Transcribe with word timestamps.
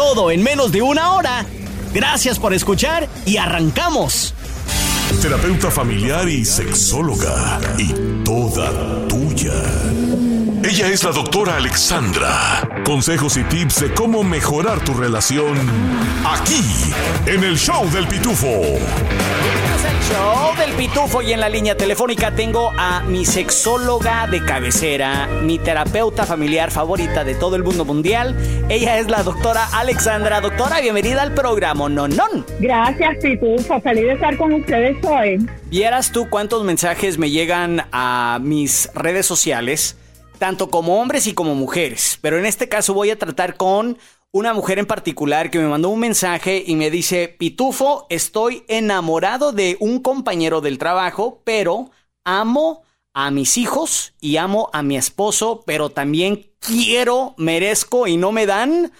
Todo 0.00 0.30
en 0.30 0.42
menos 0.42 0.72
de 0.72 0.80
una 0.80 1.12
hora. 1.12 1.44
Gracias 1.92 2.38
por 2.38 2.54
escuchar 2.54 3.06
y 3.26 3.36
arrancamos. 3.36 4.32
Terapeuta 5.20 5.70
familiar 5.70 6.26
y 6.26 6.42
sexóloga. 6.42 7.60
Y 7.76 7.92
toda 8.24 9.06
tuya. 9.08 9.52
Ella 10.62 10.88
es 10.88 11.04
la 11.04 11.12
doctora 11.12 11.56
Alexandra. 11.56 12.68
Consejos 12.84 13.38
y 13.38 13.44
tips 13.44 13.80
de 13.80 13.94
cómo 13.94 14.22
mejorar 14.22 14.78
tu 14.84 14.92
relación 14.92 15.56
aquí, 16.22 16.60
en 17.24 17.42
el 17.42 17.56
show 17.56 17.88
del 17.90 18.06
pitufo. 18.06 18.46
Es 18.46 19.84
el 19.86 20.14
show 20.14 20.54
del 20.58 20.72
pitufo 20.72 21.22
y 21.22 21.32
en 21.32 21.40
la 21.40 21.48
línea 21.48 21.78
telefónica 21.78 22.32
tengo 22.32 22.72
a 22.76 23.00
mi 23.04 23.24
sexóloga 23.24 24.26
de 24.26 24.44
cabecera, 24.44 25.28
mi 25.42 25.58
terapeuta 25.58 26.26
familiar 26.26 26.70
favorita 26.70 27.24
de 27.24 27.34
todo 27.34 27.56
el 27.56 27.64
mundo 27.64 27.86
mundial. 27.86 28.36
Ella 28.68 28.98
es 28.98 29.08
la 29.08 29.22
doctora 29.22 29.66
Alexandra. 29.72 30.42
Doctora, 30.42 30.82
bienvenida 30.82 31.22
al 31.22 31.32
programa 31.32 31.88
No 31.88 32.06
Non. 32.06 32.44
Gracias, 32.60 33.16
pitufo. 33.22 33.80
Feliz 33.80 34.04
de 34.04 34.12
estar 34.12 34.36
con 34.36 34.52
ustedes 34.52 35.02
hoy. 35.04 35.38
Vieras 35.70 36.12
tú 36.12 36.28
cuántos 36.28 36.64
mensajes 36.64 37.16
me 37.16 37.30
llegan 37.30 37.86
a 37.92 38.38
mis 38.42 38.90
redes 38.92 39.24
sociales 39.24 39.96
tanto 40.40 40.70
como 40.70 41.00
hombres 41.00 41.28
y 41.28 41.34
como 41.34 41.54
mujeres. 41.54 42.18
Pero 42.20 42.38
en 42.38 42.46
este 42.46 42.68
caso 42.68 42.94
voy 42.94 43.10
a 43.10 43.18
tratar 43.18 43.56
con 43.56 43.98
una 44.32 44.54
mujer 44.54 44.78
en 44.78 44.86
particular 44.86 45.50
que 45.50 45.58
me 45.58 45.68
mandó 45.68 45.90
un 45.90 46.00
mensaje 46.00 46.64
y 46.66 46.74
me 46.76 46.90
dice, 46.90 47.28
Pitufo, 47.28 48.06
estoy 48.10 48.64
enamorado 48.66 49.52
de 49.52 49.76
un 49.80 50.00
compañero 50.00 50.60
del 50.60 50.78
trabajo, 50.78 51.42
pero 51.44 51.90
amo 52.24 52.82
a 53.12 53.30
mis 53.30 53.58
hijos 53.58 54.14
y 54.20 54.38
amo 54.38 54.70
a 54.72 54.82
mi 54.82 54.96
esposo, 54.96 55.62
pero 55.66 55.90
también 55.90 56.46
quiero, 56.58 57.34
merezco 57.36 58.06
y 58.06 58.16
no 58.16 58.32
me 58.32 58.46
dan 58.46 58.90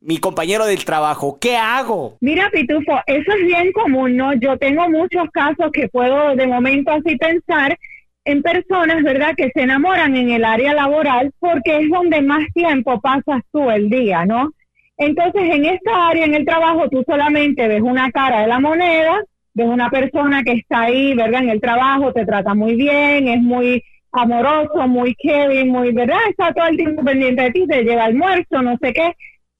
mi 0.00 0.18
compañero 0.18 0.66
del 0.66 0.84
trabajo. 0.84 1.38
¿Qué 1.40 1.56
hago? 1.56 2.18
Mira, 2.20 2.50
Pitufo, 2.50 3.00
eso 3.06 3.32
es 3.32 3.46
bien 3.46 3.72
común, 3.72 4.16
¿no? 4.16 4.32
Yo 4.34 4.56
tengo 4.58 4.88
muchos 4.90 5.28
casos 5.32 5.72
que 5.72 5.88
puedo 5.88 6.36
de 6.36 6.46
momento 6.46 6.92
así 6.92 7.16
pensar 7.16 7.76
en 8.24 8.42
personas, 8.42 9.02
¿verdad?, 9.02 9.34
que 9.36 9.50
se 9.54 9.62
enamoran 9.62 10.16
en 10.16 10.30
el 10.30 10.44
área 10.44 10.72
laboral 10.72 11.32
porque 11.38 11.78
es 11.78 11.90
donde 11.90 12.22
más 12.22 12.46
tiempo 12.54 13.00
pasas 13.00 13.42
tú 13.52 13.70
el 13.70 13.90
día, 13.90 14.24
¿no? 14.24 14.52
Entonces, 14.96 15.42
en 15.42 15.66
esta 15.66 16.08
área, 16.08 16.24
en 16.24 16.34
el 16.34 16.44
trabajo, 16.44 16.88
tú 16.88 17.04
solamente 17.06 17.68
ves 17.68 17.82
una 17.82 18.10
cara 18.10 18.40
de 18.40 18.46
la 18.46 18.60
moneda, 18.60 19.22
ves 19.52 19.66
una 19.66 19.90
persona 19.90 20.42
que 20.42 20.52
está 20.52 20.82
ahí, 20.82 21.14
¿verdad?, 21.14 21.42
en 21.42 21.50
el 21.50 21.60
trabajo, 21.60 22.12
te 22.12 22.24
trata 22.24 22.54
muy 22.54 22.76
bien, 22.76 23.28
es 23.28 23.42
muy 23.42 23.82
amoroso, 24.12 24.86
muy 24.88 25.14
Kevin, 25.16 25.68
muy, 25.68 25.92
¿verdad? 25.92 26.18
Está 26.30 26.54
todo 26.54 26.66
el 26.68 26.76
tiempo 26.76 27.02
pendiente 27.04 27.42
de 27.42 27.50
ti, 27.50 27.66
te 27.66 27.82
llega 27.82 28.04
almuerzo, 28.04 28.62
no 28.62 28.78
sé 28.80 28.92
qué, 28.92 29.14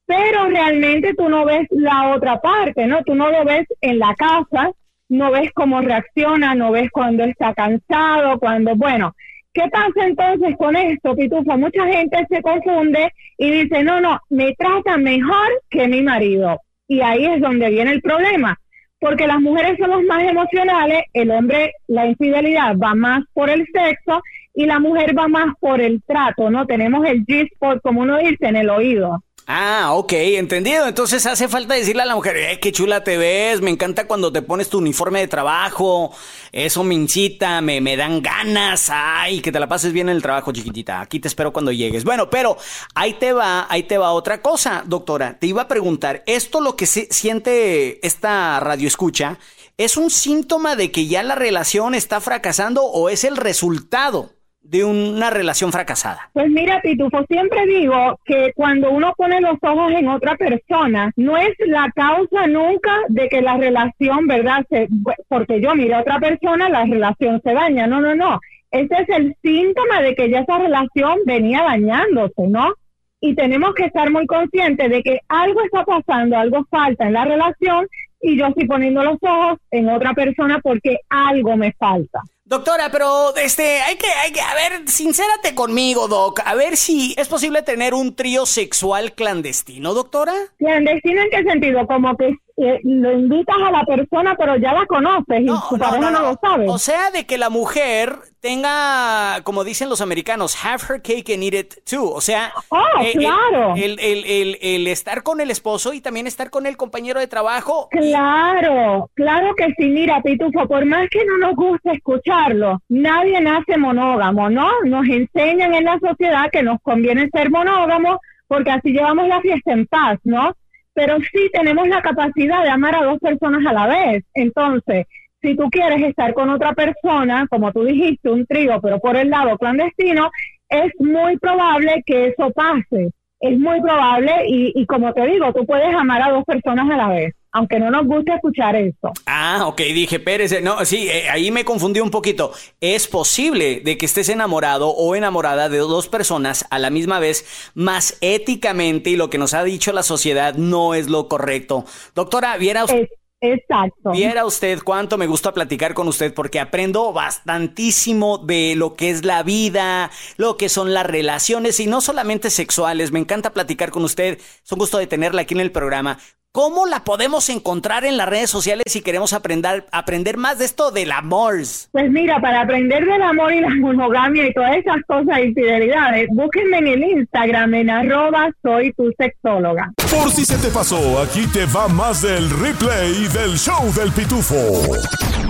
pero 0.07 0.47
realmente 0.49 1.15
tú 1.15 1.29
no 1.29 1.45
ves 1.45 1.67
la 1.71 2.15
otra 2.15 2.41
parte, 2.41 2.87
¿no? 2.87 3.03
Tú 3.05 3.15
no 3.15 3.31
lo 3.31 3.45
ves 3.45 3.67
en 3.81 3.99
la 3.99 4.15
casa, 4.15 4.71
no 5.09 5.31
ves 5.31 5.51
cómo 5.55 5.81
reacciona, 5.81 6.55
no 6.55 6.73
ves 6.73 6.91
cuando 6.91 7.25
está 7.25 7.55
cansado, 7.55 8.39
cuando, 8.39 8.75
bueno, 8.77 9.15
¿qué 9.53 9.69
pasa 9.71 10.07
entonces 10.07 10.57
con 10.57 10.77
esto, 10.77 11.15
Pitufo? 11.15 11.57
Mucha 11.59 11.87
gente 11.87 12.27
se 12.29 12.43
confunde 12.43 13.13
y 13.39 13.51
dice, 13.51 13.83
no, 13.83 14.01
no, 14.01 14.19
me 14.31 14.55
trata 14.55 14.97
mejor 14.97 15.63
que 15.71 15.89
mi 15.89 16.03
marido. 16.03 16.61
Y 16.89 17.01
ahí 17.01 17.25
es 17.25 17.41
donde 17.41 17.71
viene 17.71 17.93
el 17.93 18.03
problema, 18.03 18.59
porque 18.99 19.27
las 19.27 19.41
mujeres 19.41 19.79
somos 19.79 20.03
más 20.05 20.23
emocionales, 20.25 21.03
el 21.13 21.31
hombre, 21.31 21.73
la 21.87 22.07
infidelidad 22.07 22.77
va 22.77 22.95
más 22.95 23.25
por 23.33 23.51
el 23.51 23.67
sexo 23.73 24.23
y 24.55 24.67
la 24.67 24.79
mujer 24.79 25.17
va 25.19 25.29
más 25.29 25.55
por 25.61 25.81
el 25.81 26.03
trato, 26.03 26.51
¿no? 26.51 26.67
Tenemos 26.67 27.05
el 27.07 27.25
G-spot, 27.25 27.81
como 27.83 28.03
uno 28.03 28.19
dice, 28.19 28.47
en 28.47 28.57
el 28.57 28.71
oído. 28.71 29.23
Ah, 29.47 29.91
ok, 29.93 30.13
entendido. 30.13 30.87
Entonces 30.87 31.27
hace 31.27 31.49
falta 31.49 31.75
decirle 31.75 32.01
a 32.03 32.07
la 32.07 32.15
mujer, 32.15 32.35
eh, 32.37 32.59
qué 32.61 32.73
chula 32.73 33.05
te 33.05 33.19
ves, 33.19 33.61
me 33.61 33.71
encanta 33.71 34.07
cuando 34.07 34.33
te 34.33 34.41
pones 34.41 34.71
tu 34.71 34.79
uniforme 34.79 35.21
de 35.21 35.29
trabajo, 35.29 36.13
eso 36.51 36.83
me 36.83 36.95
incita, 36.95 37.61
me, 37.61 37.83
me 37.83 37.95
dan 37.95 38.23
ganas, 38.23 38.89
ay, 38.91 39.43
que 39.43 39.53
te 39.53 39.61
la 39.61 39.69
pases 39.69 39.93
bien 39.93 40.09
en 40.09 40.17
el 40.17 40.23
trabajo, 40.23 40.51
chiquitita. 40.51 41.01
Aquí 41.03 41.21
te 41.21 41.29
espero 41.29 41.53
cuando 41.53 41.73
llegues. 41.73 42.05
Bueno, 42.05 42.31
pero 42.31 42.57
ahí 42.95 43.15
te 43.15 43.35
va, 43.35 43.67
ahí 43.69 43.83
te 43.83 43.99
va 43.99 44.13
otra 44.13 44.41
cosa, 44.41 44.83
doctora. 44.87 45.39
Te 45.39 45.47
iba 45.47 45.63
a 45.63 45.69
preguntar, 45.69 46.23
¿esto 46.27 46.63
lo 46.63 46.75
que 46.75 46.87
se 46.87 47.09
siente 47.11 48.07
esta 48.07 48.61
radio 48.61 48.89
escucha 48.89 49.39
es 49.77 49.99
un 49.99 50.09
síntoma 50.09 50.75
de 50.75 50.91
que 50.91 51.07
ya 51.07 51.23
la 51.23 51.35
relación 51.35 51.95
está 51.95 52.21
fracasando 52.23 52.83
o 52.85 53.11
es 53.11 53.25
el 53.25 53.37
resultado? 53.37 54.34
De 54.65 54.83
una 54.83 55.31
relación 55.31 55.71
fracasada? 55.71 56.31
Pues 56.33 56.51
mira, 56.51 56.81
Pitufo, 56.81 57.25
siempre 57.29 57.67
digo 57.67 58.19
que 58.25 58.53
cuando 58.57 58.91
uno 58.91 59.13
pone 59.17 59.41
los 59.41 59.59
ojos 59.63 59.93
en 59.93 60.09
otra 60.09 60.37
persona, 60.37 61.13
no 61.17 61.37
es 61.37 61.53
la 61.67 61.93
causa 61.95 62.47
nunca 62.47 62.97
de 63.09 63.29
que 63.29 63.43
la 63.43 63.57
relación, 63.59 64.27
¿verdad? 64.27 64.65
Se, 64.71 64.89
porque 65.29 65.61
yo 65.61 65.75
miro 65.75 65.97
a 65.97 66.01
otra 66.01 66.19
persona, 66.19 66.69
la 66.69 66.85
relación 66.85 67.41
se 67.45 67.53
daña. 67.53 67.87
No, 67.87 68.01
no, 68.01 68.15
no. 68.15 68.41
Ese 68.71 68.95
es 69.03 69.09
el 69.11 69.37
síntoma 69.43 70.01
de 70.03 70.17
que 70.17 70.31
ya 70.31 70.41
esa 70.41 70.59
relación 70.59 71.21
venía 71.27 71.63
dañándose, 71.63 72.49
¿no? 72.49 72.75
Y 73.21 73.35
tenemos 73.35 73.75
que 73.75 73.85
estar 73.85 74.11
muy 74.11 74.27
conscientes 74.27 74.91
de 74.91 75.03
que 75.03 75.21
algo 75.29 75.63
está 75.63 75.85
pasando, 75.85 76.37
algo 76.37 76.65
falta 76.71 77.07
en 77.07 77.13
la 77.13 77.25
relación 77.25 77.87
y 78.21 78.39
yo 78.39 78.47
estoy 78.47 78.67
poniendo 78.67 79.05
los 79.05 79.19
ojos 79.21 79.59
en 79.71 79.89
otra 79.91 80.15
persona 80.15 80.59
porque 80.63 80.99
algo 81.11 81.57
me 81.57 81.73
falta. 81.73 82.21
Doctora, 82.47 82.91
pero 82.91 83.35
este, 83.37 83.81
hay 83.81 83.97
que, 83.97 84.07
hay 84.07 84.31
que, 84.31 84.41
a 84.41 84.55
ver, 84.55 84.87
sincérate 84.87 85.55
conmigo, 85.55 86.09
Doc. 86.09 86.41
A 86.45 86.55
ver 86.55 86.77
si 86.77 87.15
es 87.17 87.27
posible 87.27 87.63
tener 87.63 87.95
un 87.95 88.15
trío 88.15 88.45
sexual 88.45 89.15
clandestino, 89.15 89.95
doctora. 89.95 90.35
¿Clandestino 90.59 91.23
en 91.23 91.31
qué 91.31 91.43
sentido? 91.43 91.87
Como 91.87 92.15
que 92.19 92.37
eh, 92.57 92.79
lo 92.85 93.13
invitas 93.13 93.57
a 93.65 93.71
la 93.73 93.85
persona, 93.85 94.37
pero 94.39 94.57
ya 94.57 94.73
la 94.73 94.87
conoces 94.87 95.41
y 95.41 95.49
su 95.49 95.77
pareja 95.77 96.11
no, 96.11 96.21
lo 96.21 96.39
sabe. 96.41 96.69
O 96.69 96.79
sea, 96.79 97.11
de 97.11 97.27
que 97.27 97.37
la 97.37 97.51
mujer 97.51 98.17
tenga, 98.39 99.41
como 99.43 99.65
dicen 99.65 99.89
los 99.89 100.01
americanos, 100.01 100.57
have 100.65 100.83
her 100.89 101.03
cake 101.03 101.31
and 101.35 101.43
eat 101.43 101.55
it 101.55 101.75
too. 101.85 102.09
O 102.09 102.21
sea, 102.21 102.53
oh, 102.69 102.79
claro. 103.13 103.75
el, 103.75 103.99
el, 103.99 104.25
el, 104.25 104.59
el, 104.61 104.87
estar 104.87 105.25
con 105.25 105.41
el 105.41 105.51
esposo 105.51 105.93
y 105.93 106.01
también 106.01 106.29
estar 106.29 106.51
con 106.51 106.67
el 106.67 106.77
compañero 106.77 107.19
de 107.19 107.27
trabajo. 107.27 107.89
Claro, 107.91 109.11
claro 109.15 109.55
que 109.57 109.67
sí. 109.77 109.89
Mira, 109.89 110.23
Pitufo, 110.23 110.69
por 110.69 110.85
más 110.85 111.09
que 111.11 111.25
no 111.25 111.39
nos 111.39 111.57
guste 111.57 111.91
escucharlo, 111.91 112.81
nadie 112.89 113.41
nace 113.41 113.77
monógamo, 113.77 114.49
¿no? 114.49 114.71
Nos 114.85 115.07
enseñan 115.09 115.75
en 115.75 115.87
la 115.87 115.99
sociedad 115.99 116.51
que 116.53 116.63
nos 116.63 116.81
conviene 116.83 117.29
ser 117.33 117.51
monógamos 117.51 118.19
porque 118.47 118.71
así 118.71 118.93
llevamos 118.93 119.27
la 119.27 119.41
fiesta 119.41 119.73
en 119.73 119.87
paz, 119.87 120.21
¿no? 120.23 120.55
Pero 120.95 121.19
sí 121.19 121.51
tenemos 121.53 121.89
la 121.89 122.01
capacidad 122.01 122.63
de 122.63 122.71
amar 122.71 122.95
a 122.95 123.05
dos 123.05 123.19
personas 123.19 123.67
a 123.67 123.73
la 123.73 123.87
vez. 123.87 124.25
Entonces, 124.35 125.07
si 125.43 125.57
tú 125.57 125.69
quieres 125.71 126.03
estar 126.03 126.33
con 126.33 126.49
otra 126.49 126.73
persona, 126.73 127.47
como 127.51 127.73
tú 127.73 127.85
dijiste, 127.85 128.31
un 128.31 128.47
trío, 128.47 128.81
pero 128.81 128.99
por 129.01 129.17
el 129.17 129.29
lado 129.29 129.59
clandestino, 129.59 130.31
es 130.69 130.93
muy 130.99 131.37
probable 131.39 132.03
que 132.07 132.29
eso 132.29 132.51
pase. 132.53 133.11
Es 133.41 133.59
muy 133.59 133.81
probable 133.83 134.33
y, 134.47 134.73
y 134.75 134.87
como 134.87 135.13
te 135.13 135.27
digo, 135.27 135.53
tú 135.53 135.67
puedes 135.67 135.95
amar 135.95 136.23
a 136.23 136.33
dos 136.33 136.45
personas 136.45 136.89
a 136.91 136.97
la 136.97 137.09
vez 137.09 137.35
aunque 137.55 137.79
no 137.79 137.89
nos 137.89 138.05
guste 138.07 138.35
escuchar 138.35 138.75
eso. 138.75 139.13
Ah, 139.27 139.67
ok, 139.69 139.81
dije, 139.81 140.19
Pérez, 140.19 140.61
no, 140.61 140.85
sí, 140.85 141.09
eh, 141.09 141.31
ahí 141.31 141.53
me 141.53 141.65
confundí 141.65 142.01
un 142.01 142.11
poquito. 142.11 142.53
Es 142.81 143.07
posible 143.07 143.81
de 143.81 143.97
que 143.97 144.07
estés 144.07 144.29
enamorado 144.29 144.89
o 144.89 145.15
enamorada 145.15 145.69
de 145.69 145.79
dos 145.79 146.09
personas 146.09 146.67
a 146.71 146.81
la 146.81 146.91
misma 146.91 147.21
vez, 147.21 147.71
más 147.75 148.19
éticamente 148.21 149.11
y 149.11 149.17
lo 149.17 149.31
que 149.31 149.39
nos 149.39 149.55
ha 149.55 149.63
dicho 149.63 149.93
la 149.93 150.03
sociedad 150.03 150.57
no 150.57 150.95
es 150.95 151.09
lo 151.09 151.29
correcto. 151.29 151.85
Doctora, 152.15 152.57
viera 152.57 152.85
usted... 152.85 153.09
Exacto. 153.41 154.13
Viera 154.13 154.47
usted 154.47 154.81
cuánto 154.83 155.19
me 155.19 155.27
gusta 155.27 155.53
platicar 155.53 155.93
con 155.93 156.09
usted 156.09 156.33
porque 156.33 156.61
aprendo 156.61 157.13
bastantísimo 157.13 158.39
de 158.39 158.75
lo 158.75 158.95
que 158.95 159.11
es 159.11 159.23
la 159.23 159.43
vida, 159.43 160.11
lo 160.39 160.57
que 160.57 160.71
son 160.71 160.95
las 160.95 161.05
relaciones 161.05 161.79
y 161.79 161.87
no 161.87 162.01
solamente 162.01 162.49
sexuales. 162.49 163.13
Me 163.13 163.19
encanta 163.19 163.53
platicar 163.53 163.91
con 163.91 164.03
usted. 164.03 164.39
Es 164.39 164.73
un 164.73 164.79
gusto 164.79 164.97
de 164.97 165.07
tenerla 165.07 165.43
aquí 165.43 165.53
en 165.53 165.61
el 165.61 165.73
programa. 165.73 166.19
¿Cómo 166.57 166.87
la 166.87 167.03
podemos 167.03 167.49
encontrar 167.49 168.05
en 168.05 168.17
las 168.17 168.29
redes 168.29 168.49
sociales 168.49 168.85
si 168.87 169.01
queremos 169.01 169.33
aprender, 169.33 169.87
aprender 169.91 170.37
más 170.37 170.57
de 170.61 170.67
esto 170.67 170.93
del 170.93 171.11
amor? 171.11 171.57
Pues 171.91 172.11
mira, 172.13 172.41
para 172.41 172.61
aprender 172.61 173.05
del 173.05 173.23
amor 173.23 173.53
y 173.53 173.61
la 173.61 173.71
monogamia 173.71 174.47
y 174.47 174.55
todas 174.55 174.77
esas 174.77 174.99
cosas 175.09 175.41
y 175.41 175.53
fidelidades, 175.53 176.29
búsquenme 176.31 176.79
en 176.79 176.87
el 176.87 177.03
Instagram 177.03 177.75
en 177.75 177.91
arroba 177.91 178.51
soy 178.63 178.93
tu 178.93 179.11
sexóloga. 179.19 179.93
Por 179.97 180.31
si 180.31 180.45
se 180.45 180.57
te 180.59 180.69
pasó, 180.69 181.21
aquí 181.21 181.45
te 181.49 181.67
va 181.67 181.89
más 181.89 182.23
del 182.23 182.49
replay 182.49 183.27
del 183.33 183.59
show 183.59 183.93
del 183.93 184.13
pitufo. 184.13 184.55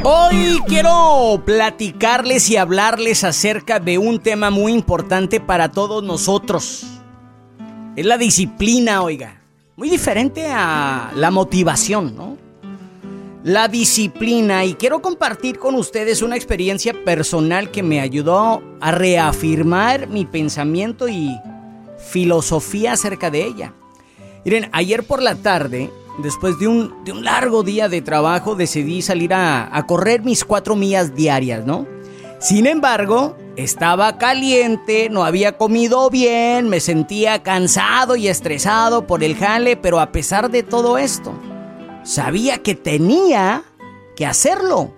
Hoy 0.05 0.59
quiero 0.67 1.43
platicarles 1.45 2.49
y 2.49 2.57
hablarles 2.57 3.25
acerca 3.25 3.79
de 3.79 3.99
un 3.99 4.21
tema 4.21 4.49
muy 4.49 4.73
importante 4.73 5.39
para 5.39 5.71
todos 5.71 6.03
nosotros. 6.03 6.87
Es 7.95 8.07
la 8.07 8.17
disciplina, 8.17 9.03
oiga. 9.03 9.44
Muy 9.77 9.91
diferente 9.91 10.47
a 10.47 11.11
la 11.17 11.33
motivación, 11.33 12.15
¿no? 12.15 12.39
La 13.43 13.67
disciplina 13.67 14.65
y 14.65 14.75
quiero 14.75 15.03
compartir 15.03 15.59
con 15.59 15.75
ustedes 15.75 16.23
una 16.23 16.37
experiencia 16.37 16.95
personal 17.05 17.73
que 17.73 17.83
me 17.83 18.01
ayudó 18.01 18.63
a 18.81 18.93
reafirmar 18.93 20.07
mi 20.09 20.27
pensamiento 20.27 21.09
y 21.09 21.37
filosofía 21.99 22.93
acerca 22.93 23.33
de 23.33 23.45
ella. 23.45 23.73
Miren, 24.45 24.71
ayer 24.71 25.03
por 25.03 25.21
la 25.21 25.35
tarde, 25.35 25.91
después 26.23 26.57
de 26.61 26.69
un, 26.69 27.05
de 27.05 27.11
un 27.11 27.25
largo 27.25 27.65
día 27.65 27.89
de 27.89 28.01
trabajo, 28.01 28.55
decidí 28.55 29.03
salir 29.03 29.35
a, 29.35 29.77
a 29.77 29.87
correr 29.87 30.23
mis 30.23 30.45
cuatro 30.45 30.77
millas 30.77 31.17
diarias, 31.17 31.67
¿no? 31.67 31.85
Sin 32.39 32.67
embargo, 32.67 33.37
estaba 33.57 34.19
caliente, 34.19 35.09
no 35.11 35.25
había 35.25 35.57
comido 35.57 36.11
bien, 36.11 36.69
me 36.69 36.81
sentía 36.81 37.43
cansado 37.43 38.17
y 38.17 38.29
estresado 38.29 39.07
por 39.07 39.23
el 39.23 39.37
jale, 39.37 39.77
pero 39.77 40.01
a 40.01 40.13
pesar 40.13 40.51
de 40.51 40.63
todo 40.63 40.99
esto, 40.99 41.33
sabía 42.03 42.59
que 42.59 42.75
tenía 42.75 43.63
que 44.17 44.27
hacerlo, 44.27 44.93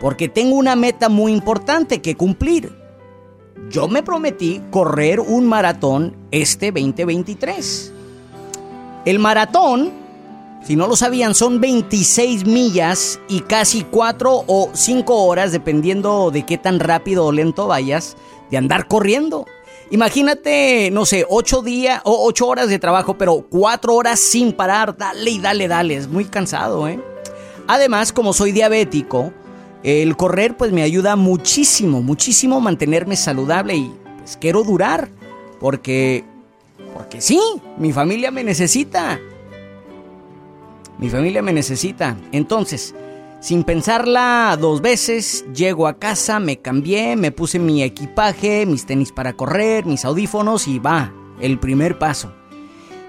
porque 0.00 0.28
tengo 0.28 0.56
una 0.56 0.76
meta 0.76 1.08
muy 1.08 1.32
importante 1.32 2.00
que 2.00 2.16
cumplir. 2.16 2.72
Yo 3.70 3.88
me 3.88 4.02
prometí 4.02 4.62
correr 4.70 5.18
un 5.18 5.46
maratón 5.46 6.16
este 6.30 6.70
2023. 6.70 7.92
El 9.04 9.18
maratón, 9.18 9.92
si 10.64 10.76
no 10.76 10.86
lo 10.86 10.96
sabían, 10.96 11.34
son 11.34 11.60
26 11.60 12.46
millas 12.46 13.20
y 13.28 13.40
casi 13.40 13.82
4 13.82 14.44
o 14.46 14.70
5 14.72 15.14
horas, 15.14 15.52
dependiendo 15.52 16.30
de 16.30 16.44
qué 16.44 16.58
tan 16.58 16.80
rápido 16.80 17.26
o 17.26 17.32
lento 17.32 17.66
vayas, 17.66 18.16
de 18.50 18.56
andar 18.56 18.88
corriendo. 18.88 19.46
Imagínate, 19.90 20.90
no 20.90 21.06
sé, 21.06 21.24
8 21.28 21.62
días 21.62 22.00
o 22.04 22.26
8 22.26 22.46
horas 22.48 22.68
de 22.68 22.78
trabajo, 22.78 23.16
pero 23.16 23.46
4 23.48 23.94
horas 23.94 24.18
sin 24.18 24.52
parar, 24.52 24.96
dale 24.96 25.30
y 25.30 25.38
dale, 25.38 25.68
dale, 25.68 25.96
es 25.96 26.08
muy 26.08 26.24
cansado, 26.24 26.88
¿eh? 26.88 27.00
Además, 27.68 28.12
como 28.12 28.32
soy 28.32 28.52
diabético, 28.52 29.32
el 29.84 30.16
correr 30.16 30.56
pues 30.56 30.72
me 30.72 30.82
ayuda 30.82 31.14
muchísimo, 31.14 32.02
muchísimo 32.02 32.60
mantenerme 32.60 33.14
saludable 33.14 33.76
y 33.76 33.92
pues 34.18 34.36
quiero 34.36 34.64
durar, 34.64 35.08
porque 35.60 36.24
porque 36.92 37.20
sí, 37.20 37.38
mi 37.78 37.92
familia 37.92 38.30
me 38.30 38.42
necesita. 38.42 39.20
Mi 40.98 41.10
familia 41.10 41.42
me 41.42 41.52
necesita. 41.52 42.16
Entonces, 42.32 42.94
sin 43.40 43.64
pensarla 43.64 44.56
dos 44.58 44.80
veces, 44.80 45.44
llego 45.54 45.86
a 45.86 45.98
casa, 45.98 46.40
me 46.40 46.60
cambié, 46.60 47.16
me 47.16 47.32
puse 47.32 47.58
mi 47.58 47.82
equipaje, 47.82 48.64
mis 48.66 48.86
tenis 48.86 49.12
para 49.12 49.34
correr, 49.34 49.84
mis 49.84 50.04
audífonos 50.04 50.66
y 50.66 50.78
va, 50.78 51.12
el 51.40 51.58
primer 51.58 51.98
paso. 51.98 52.32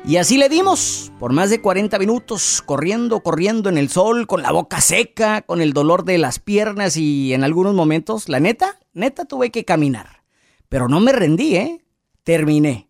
Y 0.06 0.18
así 0.18 0.38
le 0.38 0.48
dimos, 0.48 1.12
por 1.20 1.34
más 1.34 1.50
de 1.50 1.60
40 1.60 1.98
minutos, 2.00 2.62
corriendo, 2.66 3.22
corriendo 3.22 3.68
en 3.68 3.78
el 3.78 3.90
sol, 3.90 4.28
con 4.28 4.42
la 4.42 4.52
boca 4.52 4.80
seca, 4.80 5.42
con 5.42 5.60
el 5.60 5.74
dolor 5.74 6.06
de 6.06 6.18
las 6.18 6.40
piernas 6.40 6.98
y 6.98 7.34
en 7.34 7.44
algunos 7.44 7.74
momentos, 7.74 8.30
la 8.30 8.40
neta, 8.40 8.80
neta 8.94 9.26
tuve 9.26 9.50
que 9.50 9.66
caminar. 9.66 10.24
Pero 10.70 10.88
no 10.88 11.00
me 11.00 11.12
rendí, 11.12 11.56
¿eh? 11.56 11.86
Terminé. 12.24 12.87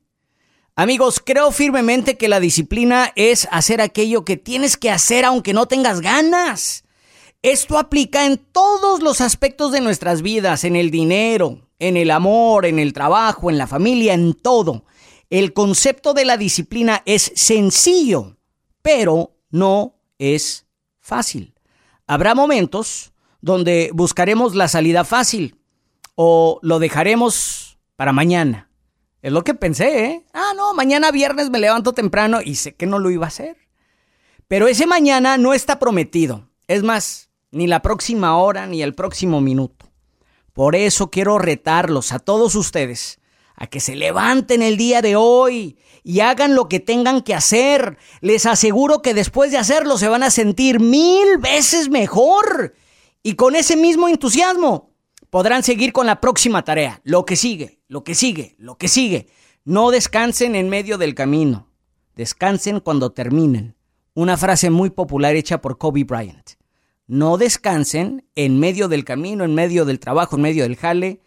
Amigos, 0.79 1.19
creo 1.25 1.49
firmemente 1.49 2.17
que 2.17 2.27
la 2.27 2.39
disciplina 2.39 3.11
es 3.15 3.47
hacer 3.49 3.81
aquello 3.81 4.23
que 4.23 4.37
tienes 4.37 4.77
que 4.77 4.91
hacer 4.91 5.25
aunque 5.25 5.51
no 5.51 5.65
tengas 5.65 6.01
ganas. 6.01 6.83
Esto 7.41 7.79
aplica 7.79 8.27
en 8.27 8.37
todos 8.37 9.01
los 9.01 9.19
aspectos 9.19 9.71
de 9.71 9.81
nuestras 9.81 10.21
vidas, 10.21 10.63
en 10.65 10.75
el 10.75 10.91
dinero, 10.91 11.67
en 11.79 11.97
el 11.97 12.11
amor, 12.11 12.67
en 12.67 12.77
el 12.77 12.93
trabajo, 12.93 13.49
en 13.49 13.57
la 13.57 13.65
familia, 13.65 14.13
en 14.13 14.35
todo. 14.35 14.85
El 15.31 15.51
concepto 15.51 16.13
de 16.13 16.25
la 16.25 16.37
disciplina 16.37 17.01
es 17.05 17.31
sencillo, 17.33 18.37
pero 18.83 19.35
no 19.49 19.95
es 20.19 20.67
fácil. 20.99 21.55
Habrá 22.05 22.35
momentos 22.35 23.13
donde 23.41 23.89
buscaremos 23.95 24.53
la 24.53 24.67
salida 24.67 25.03
fácil 25.05 25.55
o 26.13 26.59
lo 26.61 26.77
dejaremos 26.77 27.79
para 27.95 28.13
mañana. 28.13 28.66
Es 29.27 29.33
lo 29.33 29.43
que 29.43 29.53
pensé, 29.53 30.05
¿eh? 30.05 30.25
Ah, 30.33 30.53
no, 30.55 30.73
mañana 30.73 31.11
viernes 31.11 31.49
me 31.49 31.59
levanto 31.59 31.91
temprano 31.91 32.39
y 32.41 32.55
sé 32.55 32.75
que 32.75 32.85
no 32.85 32.97
lo 32.97 33.11
iba 33.11 33.25
a 33.25 33.27
hacer. 33.27 33.57
Pero 34.47 34.69
ese 34.69 34.85
mañana 34.85 35.37
no 35.37 35.53
está 35.53 35.79
prometido. 35.79 36.47
Es 36.69 36.81
más, 36.81 37.29
ni 37.51 37.67
la 37.67 37.81
próxima 37.81 38.37
hora 38.37 38.67
ni 38.67 38.81
el 38.81 38.95
próximo 38.95 39.41
minuto. 39.41 39.91
Por 40.53 40.77
eso 40.77 41.11
quiero 41.11 41.39
retarlos 41.39 42.13
a 42.13 42.19
todos 42.19 42.55
ustedes 42.55 43.19
a 43.57 43.67
que 43.67 43.81
se 43.81 43.97
levanten 43.97 44.61
el 44.61 44.77
día 44.77 45.01
de 45.01 45.17
hoy 45.17 45.77
y 46.05 46.21
hagan 46.21 46.55
lo 46.55 46.69
que 46.69 46.79
tengan 46.79 47.19
que 47.21 47.33
hacer. 47.33 47.97
Les 48.21 48.45
aseguro 48.45 49.01
que 49.01 49.13
después 49.13 49.51
de 49.51 49.57
hacerlo 49.57 49.97
se 49.97 50.07
van 50.07 50.23
a 50.23 50.31
sentir 50.31 50.79
mil 50.79 51.37
veces 51.37 51.89
mejor. 51.89 52.75
Y 53.23 53.33
con 53.33 53.57
ese 53.57 53.75
mismo 53.75 54.07
entusiasmo 54.07 54.93
podrán 55.29 55.63
seguir 55.63 55.93
con 55.93 56.05
la 56.05 56.21
próxima 56.21 56.63
tarea, 56.63 57.01
lo 57.03 57.25
que 57.25 57.35
sigue, 57.35 57.81
lo 57.87 58.03
que 58.03 58.15
sigue, 58.15 58.55
lo 58.57 58.77
que 58.77 58.87
sigue. 58.87 59.27
No 59.65 59.91
descansen 59.91 60.55
en 60.55 60.69
medio 60.69 60.97
del 60.97 61.15
camino, 61.15 61.67
descansen 62.15 62.79
cuando 62.79 63.11
terminen. 63.11 63.75
Una 64.13 64.37
frase 64.37 64.69
muy 64.69 64.89
popular 64.89 65.35
hecha 65.35 65.61
por 65.61 65.77
Kobe 65.77 66.03
Bryant. 66.03 66.51
No 67.05 67.37
descansen 67.37 68.27
en 68.35 68.59
medio 68.59 68.87
del 68.87 69.05
camino, 69.05 69.43
en 69.45 69.53
medio 69.53 69.85
del 69.85 69.99
trabajo, 69.99 70.35
en 70.35 70.41
medio 70.41 70.63
del 70.63 70.75
jale, 70.75 71.21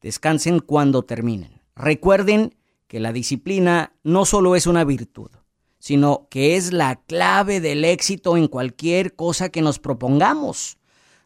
descansen 0.00 0.60
cuando 0.60 1.04
terminen. 1.04 1.62
Recuerden 1.74 2.56
que 2.88 3.00
la 3.00 3.12
disciplina 3.12 3.92
no 4.02 4.24
solo 4.24 4.56
es 4.56 4.66
una 4.66 4.84
virtud, 4.84 5.30
sino 5.78 6.26
que 6.28 6.56
es 6.56 6.72
la 6.72 6.96
clave 6.96 7.60
del 7.60 7.84
éxito 7.84 8.36
en 8.36 8.48
cualquier 8.48 9.14
cosa 9.14 9.50
que 9.50 9.62
nos 9.62 9.78
propongamos. 9.78 10.78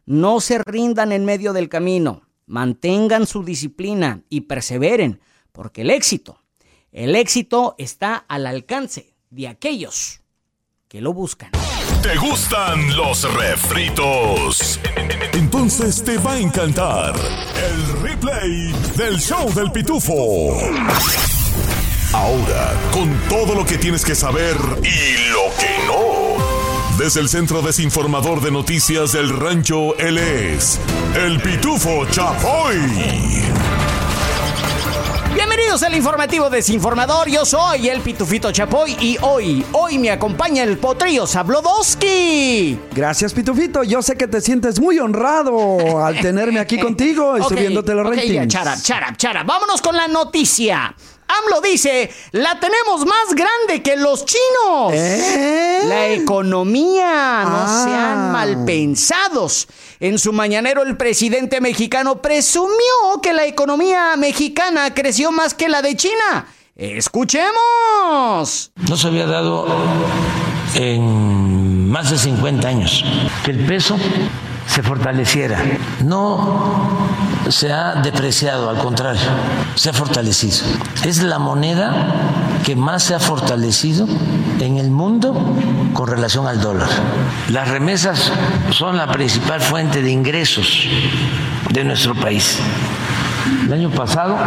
No 0.05 0.41
se 0.41 0.57
rindan 0.57 1.13
en 1.13 1.23
medio 1.23 1.53
del 1.53 1.69
camino, 1.69 2.23
mantengan 2.45 3.25
su 3.25 3.43
disciplina 3.43 4.21
y 4.29 4.41
perseveren, 4.41 5.21
porque 5.53 5.81
el 5.81 5.91
éxito, 5.91 6.41
el 6.91 7.15
éxito 7.15 7.75
está 7.77 8.15
al 8.15 8.45
alcance 8.45 9.13
de 9.29 9.47
aquellos 9.47 10.19
que 10.89 10.99
lo 10.99 11.13
buscan. 11.13 11.51
¿Te 12.01 12.17
gustan 12.17 12.95
los 12.97 13.33
refritos? 13.33 14.77
Entonces 15.31 16.03
te 16.03 16.17
va 16.17 16.33
a 16.33 16.39
encantar 16.39 17.15
el 17.15 18.01
replay 18.01 18.73
del 18.97 19.17
show 19.19 19.51
del 19.53 19.71
pitufo. 19.71 20.57
Ahora, 22.13 22.73
con 22.91 23.09
todo 23.29 23.55
lo 23.55 23.65
que 23.65 23.77
tienes 23.77 24.03
que 24.03 24.15
saber 24.15 24.57
y 24.83 25.31
lo 25.31 25.49
que 25.57 25.87
no. 25.87 26.12
Desde 26.97 27.19
el 27.21 27.29
Centro 27.29 27.61
Desinformador 27.61 28.41
de 28.41 28.51
Noticias 28.51 29.11
del 29.13 29.29
Rancho, 29.29 29.97
él 29.97 30.17
es 30.17 30.79
el 31.15 31.41
Pitufo 31.41 32.05
Chapoy. 32.11 32.77
Bienvenidos 35.33 35.81
al 35.81 35.95
informativo 35.95 36.49
desinformador, 36.51 37.27
yo 37.27 37.45
soy 37.45 37.89
el 37.89 38.01
Pitufito 38.01 38.51
Chapoy 38.51 38.95
y 38.99 39.17
hoy, 39.21 39.65
hoy 39.71 39.97
me 39.97 40.11
acompaña 40.11 40.61
el 40.63 40.77
potrillo 40.77 41.25
Sablodowski. 41.25 42.77
Gracias 42.93 43.33
Pitufito, 43.33 43.83
yo 43.83 44.03
sé 44.03 44.15
que 44.15 44.27
te 44.27 44.39
sientes 44.39 44.79
muy 44.79 44.99
honrado 44.99 46.05
al 46.05 46.19
tenerme 46.21 46.59
aquí 46.59 46.79
contigo 46.79 47.37
y 47.37 47.41
Ok, 47.41 47.49
subiéndote 47.49 47.95
los 47.95 48.05
ok, 48.05 48.13
ratings. 48.13 48.33
ya, 48.35 48.47
chara, 48.47 48.77
chara, 48.81 49.15
chara. 49.17 49.43
Vámonos 49.43 49.81
con 49.81 49.95
la 49.95 50.07
noticia. 50.07 50.95
AMLO 51.27 51.61
dice, 51.61 52.11
la 52.31 52.59
tenemos 52.59 53.05
más 53.05 53.33
grande 53.35 53.81
que 53.81 53.95
los 53.95 54.25
chinos. 54.25 54.91
¿Eh? 54.93 55.81
La 55.85 56.07
economía, 56.09 57.43
no 57.45 57.57
Ah. 57.65 57.83
sean 57.85 58.31
mal 58.31 58.65
pensados. 58.65 59.67
En 59.99 60.19
su 60.19 60.33
mañanero 60.33 60.83
el 60.83 60.97
presidente 60.97 61.61
mexicano 61.61 62.21
presumió 62.21 63.21
que 63.21 63.33
la 63.33 63.45
economía 63.45 64.15
mexicana 64.17 64.93
creció 64.93 65.31
más 65.31 65.53
que 65.53 65.69
la 65.69 65.81
de 65.81 65.95
China. 65.95 66.47
Escuchemos. 66.75 68.71
No 68.89 68.97
se 68.97 69.07
había 69.07 69.25
dado 69.27 69.65
en 70.75 71.89
más 71.89 72.09
de 72.11 72.17
50 72.17 72.67
años 72.67 73.03
que 73.45 73.51
el 73.51 73.65
peso 73.65 73.95
se 74.67 74.83
fortaleciera. 74.83 75.63
No 76.03 76.99
se 77.49 77.71
ha 77.71 77.95
depreciado, 77.95 78.69
al 78.69 78.77
contrario, 78.77 79.21
se 79.75 79.89
ha 79.89 79.93
fortalecido. 79.93 80.57
Es 81.03 81.21
la 81.21 81.39
moneda 81.39 81.91
que 82.63 82.75
más 82.75 83.03
se 83.03 83.15
ha 83.15 83.19
fortalecido 83.19 84.07
en 84.59 84.77
el 84.77 84.91
mundo 84.91 85.33
con 85.93 86.07
relación 86.07 86.47
al 86.47 86.61
dólar. 86.61 86.89
Las 87.49 87.67
remesas 87.67 88.31
son 88.71 88.95
la 88.97 89.11
principal 89.11 89.59
fuente 89.61 90.01
de 90.01 90.11
ingresos 90.11 90.87
de 91.69 91.83
nuestro 91.83 92.15
país. 92.15 92.57
El 93.65 93.73
año 93.73 93.89
pasado, 93.89 94.37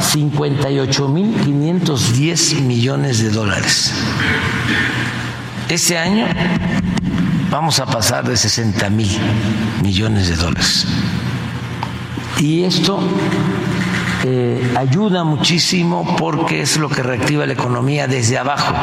58.510 0.00 2.60
millones 2.60 3.20
de 3.22 3.30
dólares. 3.30 3.92
Este 5.68 5.98
año 5.98 6.26
vamos 7.56 7.80
a 7.80 7.86
pasar 7.86 8.28
de 8.28 8.36
60 8.36 8.90
mil 8.90 9.08
millones 9.82 10.28
de 10.28 10.36
dólares. 10.36 10.86
Y 12.38 12.64
esto 12.64 13.00
eh, 14.26 14.74
ayuda 14.76 15.24
muchísimo 15.24 16.16
porque 16.18 16.60
es 16.60 16.76
lo 16.76 16.90
que 16.90 17.02
reactiva 17.02 17.46
la 17.46 17.54
economía 17.54 18.06
desde 18.08 18.36
abajo. 18.36 18.74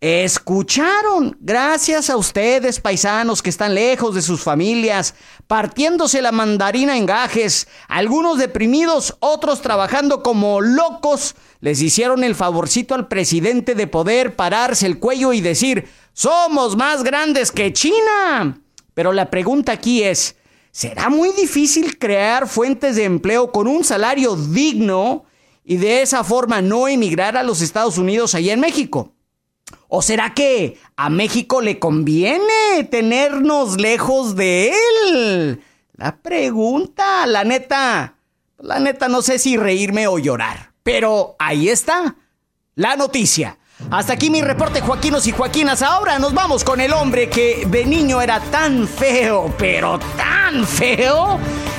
Escucharon, 0.00 1.36
gracias 1.38 2.08
a 2.08 2.16
ustedes, 2.16 2.80
paisanos 2.80 3.42
que 3.42 3.50
están 3.50 3.74
lejos 3.74 4.14
de 4.14 4.22
sus 4.22 4.40
familias, 4.40 5.14
partiéndose 5.46 6.22
la 6.22 6.32
mandarina 6.32 6.96
en 6.96 7.04
gajes, 7.04 7.68
algunos 7.88 8.38
deprimidos, 8.38 9.18
otros 9.20 9.60
trabajando 9.60 10.22
como 10.22 10.62
locos, 10.62 11.34
les 11.60 11.82
hicieron 11.82 12.24
el 12.24 12.34
favorcito 12.34 12.94
al 12.94 13.08
presidente 13.08 13.74
de 13.74 13.86
poder 13.86 14.34
pararse 14.34 14.86
el 14.86 14.98
cuello 14.98 15.34
y 15.34 15.42
decir, 15.42 15.90
somos 16.18 16.76
más 16.76 17.04
grandes 17.04 17.52
que 17.52 17.72
China. 17.72 18.60
Pero 18.92 19.12
la 19.12 19.30
pregunta 19.30 19.70
aquí 19.70 20.02
es, 20.02 20.34
¿será 20.72 21.10
muy 21.10 21.30
difícil 21.30 21.96
crear 21.96 22.48
fuentes 22.48 22.96
de 22.96 23.04
empleo 23.04 23.52
con 23.52 23.68
un 23.68 23.84
salario 23.84 24.34
digno 24.34 25.26
y 25.64 25.76
de 25.76 26.02
esa 26.02 26.24
forma 26.24 26.60
no 26.60 26.88
emigrar 26.88 27.36
a 27.36 27.44
los 27.44 27.60
Estados 27.60 27.98
Unidos 27.98 28.34
allá 28.34 28.52
en 28.52 28.58
México? 28.58 29.12
¿O 29.86 30.02
será 30.02 30.34
que 30.34 30.76
a 30.96 31.08
México 31.08 31.60
le 31.60 31.78
conviene 31.78 32.82
tenernos 32.90 33.80
lejos 33.80 34.34
de 34.34 34.72
él? 34.72 35.62
La 35.92 36.16
pregunta, 36.16 37.28
la 37.28 37.44
neta, 37.44 38.16
la 38.58 38.80
neta 38.80 39.06
no 39.06 39.22
sé 39.22 39.38
si 39.38 39.56
reírme 39.56 40.08
o 40.08 40.18
llorar. 40.18 40.72
Pero 40.82 41.36
ahí 41.38 41.68
está, 41.68 42.16
la 42.74 42.96
noticia. 42.96 43.58
Hasta 43.90 44.12
aquí 44.14 44.28
mi 44.28 44.42
reporte, 44.42 44.80
Joaquinos 44.80 45.26
y 45.26 45.32
Joaquinas. 45.32 45.82
Ahora 45.82 46.18
nos 46.18 46.34
vamos 46.34 46.64
con 46.64 46.80
el 46.80 46.92
hombre 46.92 47.30
que 47.30 47.64
de 47.66 47.86
niño 47.86 48.20
era 48.20 48.40
tan 48.40 48.86
feo, 48.86 49.54
pero 49.56 49.98
tan 50.16 50.66
feo, 50.66 51.38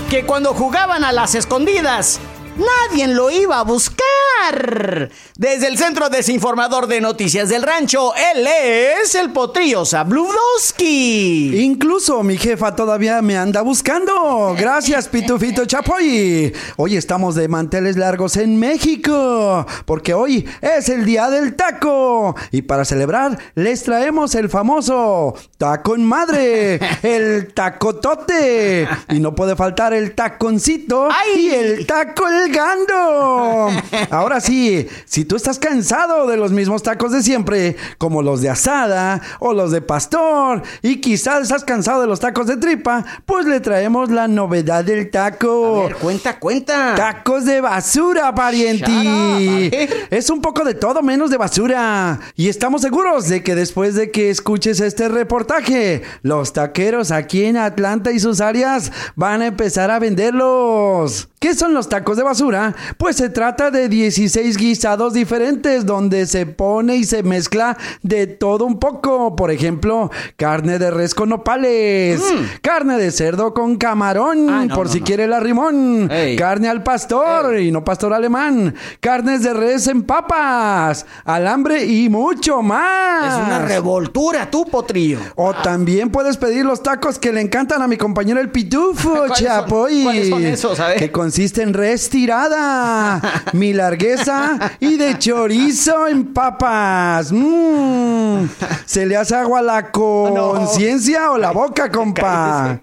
que 0.09 0.25
cuando 0.25 0.53
jugaban 0.53 1.03
a 1.03 1.11
las 1.11 1.35
escondidas, 1.35 2.19
nadie 2.59 3.07
lo 3.07 3.29
iba 3.29 3.59
a 3.59 3.63
buscar. 3.63 5.09
Desde 5.37 5.67
el 5.67 5.77
Centro 5.77 6.09
Desinformador 6.09 6.87
de 6.87 7.01
Noticias 7.01 7.49
del 7.49 7.63
Rancho, 7.63 8.13
él 8.15 8.47
es 8.47 9.15
el 9.15 9.31
potrillo 9.31 9.85
Sabludowski. 9.85 11.61
Incluso 11.63 12.23
mi 12.23 12.37
jefa 12.37 12.75
todavía 12.75 13.21
me 13.21 13.37
anda 13.37 13.61
buscando. 13.61 14.55
Gracias, 14.57 15.07
Pitufito 15.07 15.65
Chapoy. 15.65 16.53
Hoy 16.77 16.97
estamos 16.97 17.35
de 17.35 17.47
manteles 17.47 17.95
largos 17.97 18.37
en 18.37 18.59
México, 18.59 19.65
porque 19.85 20.13
hoy 20.13 20.47
es 20.61 20.89
el 20.89 21.05
día 21.05 21.29
del 21.29 21.55
taco. 21.55 22.35
Y 22.51 22.61
para 22.63 22.85
celebrar, 22.85 23.37
les 23.55 23.83
traemos 23.83 24.35
el 24.35 24.49
famoso 24.49 25.35
taco 25.57 25.95
en 25.95 26.05
madre, 26.05 26.79
el 27.03 27.53
tacotote. 27.53 28.87
Y 29.09 29.19
no 29.19 29.35
puede 29.35 29.55
faltar 29.55 29.93
el 29.93 30.15
taconcito 30.15 31.09
y 31.35 31.49
el 31.49 31.85
taco 31.85 32.27
el 32.27 32.48
gando. 32.49 33.69
Ahora 34.11 34.39
sí, 34.41 34.87
si 35.05 35.25
tú 35.25 35.35
estás 35.35 35.59
cansado 35.59 36.27
de 36.27 36.37
los 36.37 36.51
mismos 36.51 36.83
tacos 36.83 37.11
de 37.11 37.23
siempre, 37.23 37.75
como 37.97 38.21
los 38.21 38.41
de 38.41 38.49
asada 38.49 39.21
o 39.39 39.53
los 39.53 39.71
de 39.71 39.81
pastor, 39.81 40.63
y 40.81 41.01
quizás 41.01 41.43
estás 41.43 41.63
cansado 41.63 42.01
de 42.01 42.07
los 42.07 42.19
tacos 42.19 42.47
de 42.47 42.57
tripa, 42.57 43.05
pues 43.25 43.45
le 43.45 43.59
traemos 43.59 44.09
la 44.09 44.27
novedad 44.27 44.83
del 44.83 45.09
taco. 45.09 45.81
A 45.81 45.87
ver, 45.87 45.95
cuenta, 45.95 46.39
cuenta. 46.39 46.95
Tacos 46.95 47.45
de 47.45 47.61
basura, 47.61 48.33
parienti. 48.33 49.71
Es 50.09 50.29
un 50.29 50.41
poco 50.41 50.63
de 50.63 50.73
todo 50.73 51.01
menos 51.01 51.29
de 51.29 51.37
basura. 51.37 52.19
Y 52.35 52.49
estamos 52.49 52.81
seguros 52.81 53.27
de 53.27 53.43
que 53.43 53.55
después 53.55 53.95
de 53.95 54.11
que 54.11 54.29
escuches 54.29 54.79
este 54.79 55.07
reportaje, 55.09 56.03
los 56.21 56.53
taqueros 56.53 57.11
aquí 57.11 57.45
en 57.45 57.57
Atlanta 57.57 58.11
y 58.11 58.19
sus 58.19 58.41
áreas 58.41 58.91
van 59.15 59.41
a 59.41 59.47
empezar 59.47 59.91
a 59.91 59.99
venderlos. 59.99 61.29
¿Qué 61.39 61.55
son 61.55 61.73
los 61.73 61.87
tacos 61.87 62.17
de 62.17 62.23
basura? 62.23 62.75
Pues 62.97 63.15
se 63.15 63.29
trata 63.29 63.71
de 63.71 63.87
16 63.87 64.57
guisados 64.57 65.13
diferentes 65.13 65.85
donde 65.85 66.25
se 66.25 66.45
pone 66.45 66.97
y 66.97 67.05
se 67.05 67.23
mezcla 67.23 67.77
de 68.01 68.27
todo 68.27 68.65
un 68.65 68.77
poco. 68.77 69.37
Por 69.37 69.49
ejemplo, 69.49 70.11
carne 70.35 70.79
de 70.79 70.91
res 70.91 71.15
con 71.15 71.29
nopales, 71.29 72.19
mm. 72.19 72.59
carne 72.61 72.97
de 72.97 73.11
cerdo 73.11 73.53
con 73.53 73.77
camarón, 73.77 74.49
ah, 74.49 74.67
por 74.75 74.89
si 74.89 74.99
quiere 74.99 75.27
la 75.27 75.39
rimón, 75.39 76.11
carne 76.37 76.67
al 76.67 76.83
pastor 76.83 77.57
y 77.57 77.71
no 77.71 77.85
pastor 77.85 78.13
alemán, 78.13 78.75
carnes 78.99 79.41
de 79.41 79.53
res 79.53 79.87
en 79.87 80.03
papas, 80.03 81.05
alambre 81.23 81.85
y 81.85 82.09
mucho 82.09 82.61
más. 82.61 83.33
Es 83.33 83.47
una 83.47 83.59
revoltura, 83.59 84.51
tú, 84.51 84.65
potrillo. 84.65 85.19
O 85.35 85.53
también 85.53 86.09
puedes 86.09 86.35
pedir 86.35 86.65
los 86.65 86.83
tacos 86.83 87.17
que 87.17 87.31
le 87.31 87.39
encantan 87.39 87.81
a 87.81 87.87
mi 87.87 87.95
compañero 87.95 88.41
el 88.41 88.49
pitufo, 88.49 89.23
chapoy. 89.33 90.03
¿Cuáles 90.03 90.29
son 90.29 90.43
esos? 90.43 90.79
A 90.81 90.89
consiste 91.29 91.61
en 91.61 91.75
restirada, 91.75 93.21
mi 93.53 93.71
largueza 93.71 94.57
y 94.79 94.97
de 94.97 95.19
chorizo 95.19 96.07
en 96.07 96.33
papas. 96.33 97.31
Mm. 97.31 98.45
¿Se 98.87 99.05
le 99.05 99.15
hace 99.15 99.35
agua 99.35 99.61
la 99.61 99.91
conciencia 99.91 101.29
o 101.29 101.37
la 101.37 101.51
boca, 101.51 101.91
compa? 101.91 102.79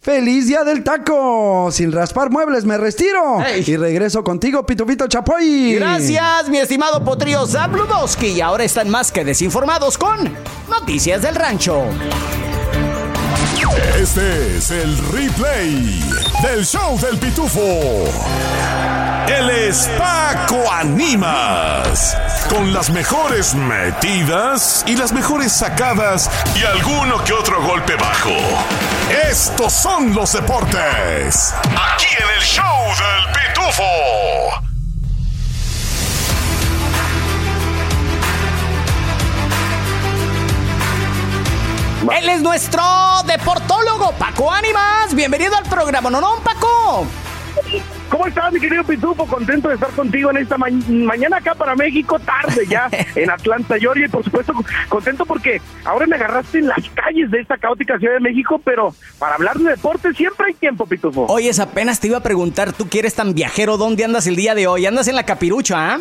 ¡Feliz 0.00 0.46
día 0.46 0.62
del 0.62 0.84
taco! 0.84 1.70
Sin 1.72 1.90
raspar 1.90 2.30
muebles 2.30 2.64
me 2.64 2.78
retiro. 2.78 3.38
Y 3.66 3.76
regreso 3.76 4.22
contigo, 4.22 4.64
Pitufito 4.64 5.08
Chapoy. 5.08 5.74
Gracias, 5.74 6.48
mi 6.48 6.58
estimado 6.58 7.02
potrío 7.02 7.48
Zabludowski. 7.48 8.28
Y 8.28 8.40
ahora 8.42 8.62
están 8.62 8.88
más 8.88 9.10
que 9.10 9.24
desinformados 9.24 9.98
con 9.98 10.32
Noticias 10.70 11.20
del 11.20 11.34
Rancho. 11.34 11.82
Este 13.96 14.56
es 14.56 14.70
el 14.70 14.98
replay 15.08 16.00
del 16.42 16.64
show 16.64 16.98
del 16.98 17.18
pitufo. 17.18 18.04
El 19.28 19.50
es 19.50 19.88
Paco 19.98 20.70
Animas. 20.72 22.16
Con 22.48 22.72
las 22.72 22.90
mejores 22.90 23.54
metidas 23.54 24.84
y 24.86 24.96
las 24.96 25.12
mejores 25.12 25.52
sacadas 25.52 26.30
y 26.54 26.64
alguno 26.64 27.22
que 27.24 27.32
otro 27.32 27.62
golpe 27.62 27.96
bajo. 27.96 28.36
Estos 29.30 29.72
son 29.72 30.14
los 30.14 30.32
deportes. 30.32 31.54
Aquí 31.94 32.14
en 32.18 32.36
el 32.36 32.42
show 32.42 32.84
del 32.86 33.32
pitufo. 33.32 34.65
Él 42.12 42.28
es 42.28 42.42
nuestro 42.42 42.82
deportólogo, 43.26 44.12
Paco 44.18 44.52
Ánimas. 44.52 45.14
Bienvenido 45.14 45.56
al 45.56 45.64
programa, 45.64 46.08
¿no, 46.10 46.20
no, 46.20 46.36
Paco? 46.44 47.06
¿Cómo 48.08 48.26
estás, 48.26 48.52
mi 48.52 48.60
querido 48.60 48.84
Pitufo? 48.84 49.26
Contento 49.26 49.68
de 49.68 49.74
estar 49.74 49.90
contigo 49.90 50.30
en 50.30 50.36
esta 50.36 50.56
mañana 50.56 51.38
acá 51.38 51.54
para 51.54 51.74
México, 51.74 52.18
tarde 52.20 52.66
ya 52.68 52.88
en 53.14 53.30
Atlanta, 53.30 53.76
Georgia. 53.78 54.06
Y 54.06 54.08
por 54.08 54.22
supuesto, 54.22 54.52
contento 54.88 55.26
porque 55.26 55.60
ahora 55.84 56.06
me 56.06 56.16
agarraste 56.16 56.58
en 56.58 56.68
las 56.68 56.88
calles 56.90 57.30
de 57.30 57.40
esta 57.40 57.56
caótica 57.56 57.98
Ciudad 57.98 58.14
de 58.14 58.20
México, 58.20 58.60
pero 58.64 58.94
para 59.18 59.34
hablar 59.34 59.56
de 59.56 59.70
deporte 59.70 60.12
siempre 60.14 60.48
hay 60.48 60.54
tiempo, 60.54 60.86
Pitufo. 60.86 61.26
Oye, 61.28 61.50
apenas 61.60 61.98
te 61.98 62.08
iba 62.08 62.18
a 62.18 62.22
preguntar, 62.22 62.72
tú 62.72 62.88
que 62.88 63.00
eres 63.00 63.14
tan 63.14 63.34
viajero, 63.34 63.76
¿dónde 63.76 64.04
andas 64.04 64.26
el 64.26 64.36
día 64.36 64.54
de 64.54 64.66
hoy? 64.66 64.86
¿Andas 64.86 65.08
en 65.08 65.16
la 65.16 65.24
capirucha, 65.24 65.94
ah? 65.94 66.00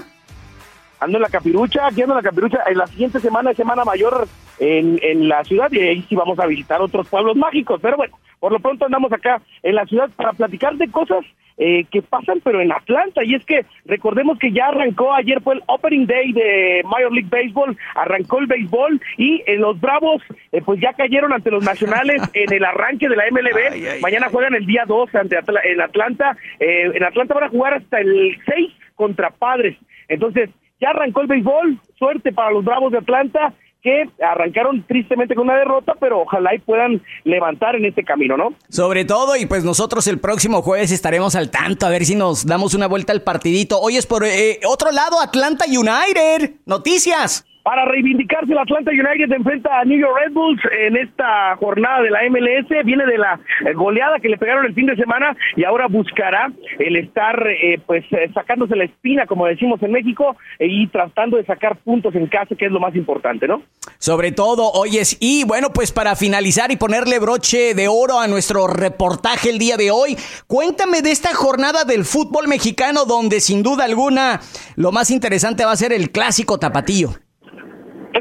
Ando 0.99 1.17
en 1.17 1.21
la 1.21 1.29
capirucha, 1.29 1.87
aquí 1.87 2.01
ando 2.01 2.17
en 2.17 2.23
la 2.23 2.29
capirucha. 2.29 2.59
En 2.67 2.77
la 2.77 2.87
siguiente 2.87 3.19
semana 3.19 3.51
es 3.51 3.57
Semana 3.57 3.83
Mayor 3.83 4.27
en, 4.59 4.99
en 5.01 5.27
la 5.27 5.43
ciudad 5.43 5.71
y 5.71 5.79
ahí 5.79 6.05
sí 6.07 6.15
vamos 6.15 6.39
a 6.39 6.45
visitar 6.45 6.81
otros 6.81 7.07
pueblos 7.07 7.35
mágicos. 7.35 7.79
Pero 7.81 7.97
bueno, 7.97 8.17
por 8.39 8.51
lo 8.51 8.59
pronto 8.59 8.85
andamos 8.85 9.11
acá 9.11 9.41
en 9.63 9.75
la 9.75 9.85
ciudad 9.85 10.09
para 10.15 10.33
platicar 10.33 10.75
de 10.75 10.89
cosas 10.89 11.25
eh, 11.57 11.85
que 11.89 12.01
pasan, 12.01 12.41
pero 12.43 12.61
en 12.61 12.71
Atlanta. 12.71 13.23
Y 13.23 13.35
es 13.35 13.45
que 13.45 13.65
recordemos 13.85 14.37
que 14.37 14.51
ya 14.51 14.67
arrancó, 14.67 15.13
ayer 15.13 15.41
fue 15.41 15.55
el 15.55 15.63
Opening 15.67 16.05
Day 16.05 16.33
de 16.33 16.81
Major 16.83 17.13
League 17.13 17.29
Baseball, 17.29 17.77
arrancó 17.95 18.39
el 18.39 18.47
béisbol 18.47 19.01
y 19.17 19.41
en 19.47 19.61
los 19.61 19.79
Bravos, 19.79 20.21
eh, 20.51 20.61
pues 20.61 20.81
ya 20.81 20.93
cayeron 20.93 21.31
ante 21.31 21.51
los 21.51 21.63
Nacionales 21.63 22.21
en 22.33 22.53
el 22.53 22.65
arranque 22.65 23.07
de 23.07 23.15
la 23.15 23.23
MLB. 23.31 24.01
Mañana 24.01 24.27
juegan 24.29 24.53
el 24.53 24.65
día 24.65 24.83
2 24.85 25.15
ante 25.15 25.37
en 25.63 25.81
Atlanta. 25.81 26.37
Eh, 26.59 26.91
en 26.93 27.03
Atlanta 27.03 27.33
van 27.35 27.45
a 27.45 27.49
jugar 27.49 27.75
hasta 27.75 27.99
el 28.01 28.37
6 28.45 28.73
contra 28.95 29.29
Padres. 29.29 29.77
Entonces, 30.09 30.49
ya 30.79 30.89
arrancó 30.89 31.21
el 31.21 31.27
béisbol, 31.27 31.79
suerte 31.97 32.31
para 32.31 32.51
los 32.51 32.63
Bravos 32.63 32.91
de 32.91 32.99
Atlanta 32.99 33.53
que 33.85 34.09
arrancaron 34.19 34.83
tristemente 34.87 35.35
con 35.35 35.47
una 35.47 35.59
derrota, 35.59 35.93
pero 35.99 36.21
ojalá 36.21 36.55
y 36.55 36.57
puedan 36.59 37.03
levantar 37.23 37.75
en 37.75 37.85
este 37.85 38.03
camino, 38.03 38.35
¿no? 38.35 38.55
Sobre 38.67 39.05
todo, 39.05 39.35
y 39.35 39.45
pues 39.45 39.63
nosotros 39.63 40.07
el 40.07 40.19
próximo 40.19 40.63
jueves 40.63 40.91
estaremos 40.91 41.35
al 41.35 41.51
tanto, 41.51 41.85
a 41.85 41.89
ver 41.89 42.03
si 42.03 42.15
nos 42.15 42.47
damos 42.47 42.73
una 42.73 42.87
vuelta 42.87 43.13
al 43.13 43.21
partidito. 43.21 43.79
Hoy 43.79 43.97
es 43.97 44.07
por 44.07 44.25
eh, 44.25 44.59
otro 44.67 44.91
lado, 44.91 45.21
Atlanta 45.21 45.65
United. 45.67 46.55
Noticias. 46.65 47.45
Para 47.65 47.83
reivindicarse, 47.85 48.51
el 48.51 48.59
Atlanta 48.59 48.91
United 48.91 49.31
enfrenta 49.35 49.79
a 49.79 49.85
New 49.85 49.97
York 49.97 50.15
Red 50.21 50.33
Bulls 50.33 50.61
en 50.85 50.97
esta 50.97 51.55
jornada 51.55 52.03
de 52.03 52.11
la 52.11 52.19
MLS. 52.29 52.85
Viene 52.85 53.07
de 53.07 53.17
la 53.17 53.39
eh, 53.65 53.73
goleada 53.73 54.19
que 54.19 54.29
le 54.29 54.37
pegaron 54.37 54.67
el 54.67 54.75
fin 54.75 54.85
de 54.85 54.95
semana 54.95 55.35
y 55.55 55.63
ahora 55.63 55.87
buscará 55.87 56.51
el 56.77 56.95
estar, 56.95 57.47
eh, 57.47 57.79
pues, 57.83 58.05
eh, 58.11 58.29
sacándose 58.35 58.75
la 58.75 58.83
espina, 58.83 59.25
como 59.25 59.47
decimos 59.47 59.81
en 59.81 59.93
México, 59.93 60.37
y 60.59 60.85
tratando 60.89 61.37
de 61.37 61.45
sacar 61.45 61.75
puntos 61.77 62.13
en 62.13 62.27
casa, 62.27 62.53
que 62.53 62.67
es 62.67 62.71
lo 62.71 62.79
más 62.79 62.95
importante, 62.95 63.47
¿no? 63.47 63.63
Sobre 63.97 64.31
todo, 64.31 64.71
oyes, 64.71 65.17
y 65.19 65.43
bueno, 65.43 65.73
pues 65.73 65.91
para 65.91 66.15
finalizar 66.15 66.71
y 66.71 66.75
ponerle 66.75 67.17
broche 67.17 67.73
de 67.73 67.87
oro 67.87 68.19
a 68.19 68.27
nuestro 68.27 68.67
reportaje 68.67 69.49
el 69.49 69.57
día 69.57 69.75
de 69.75 69.89
hoy, 69.89 70.15
cuéntame 70.45 71.01
de 71.01 71.09
esta 71.09 71.33
jornada 71.33 71.83
del 71.83 72.05
fútbol 72.05 72.47
mexicano 72.47 73.05
donde 73.05 73.39
sin 73.39 73.63
duda 73.63 73.85
alguna 73.85 74.39
lo 74.75 74.91
más 74.91 75.09
interesante 75.09 75.65
va 75.65 75.71
a 75.71 75.75
ser 75.75 75.93
el 75.93 76.11
clásico 76.11 76.59
tapatío. 76.59 77.24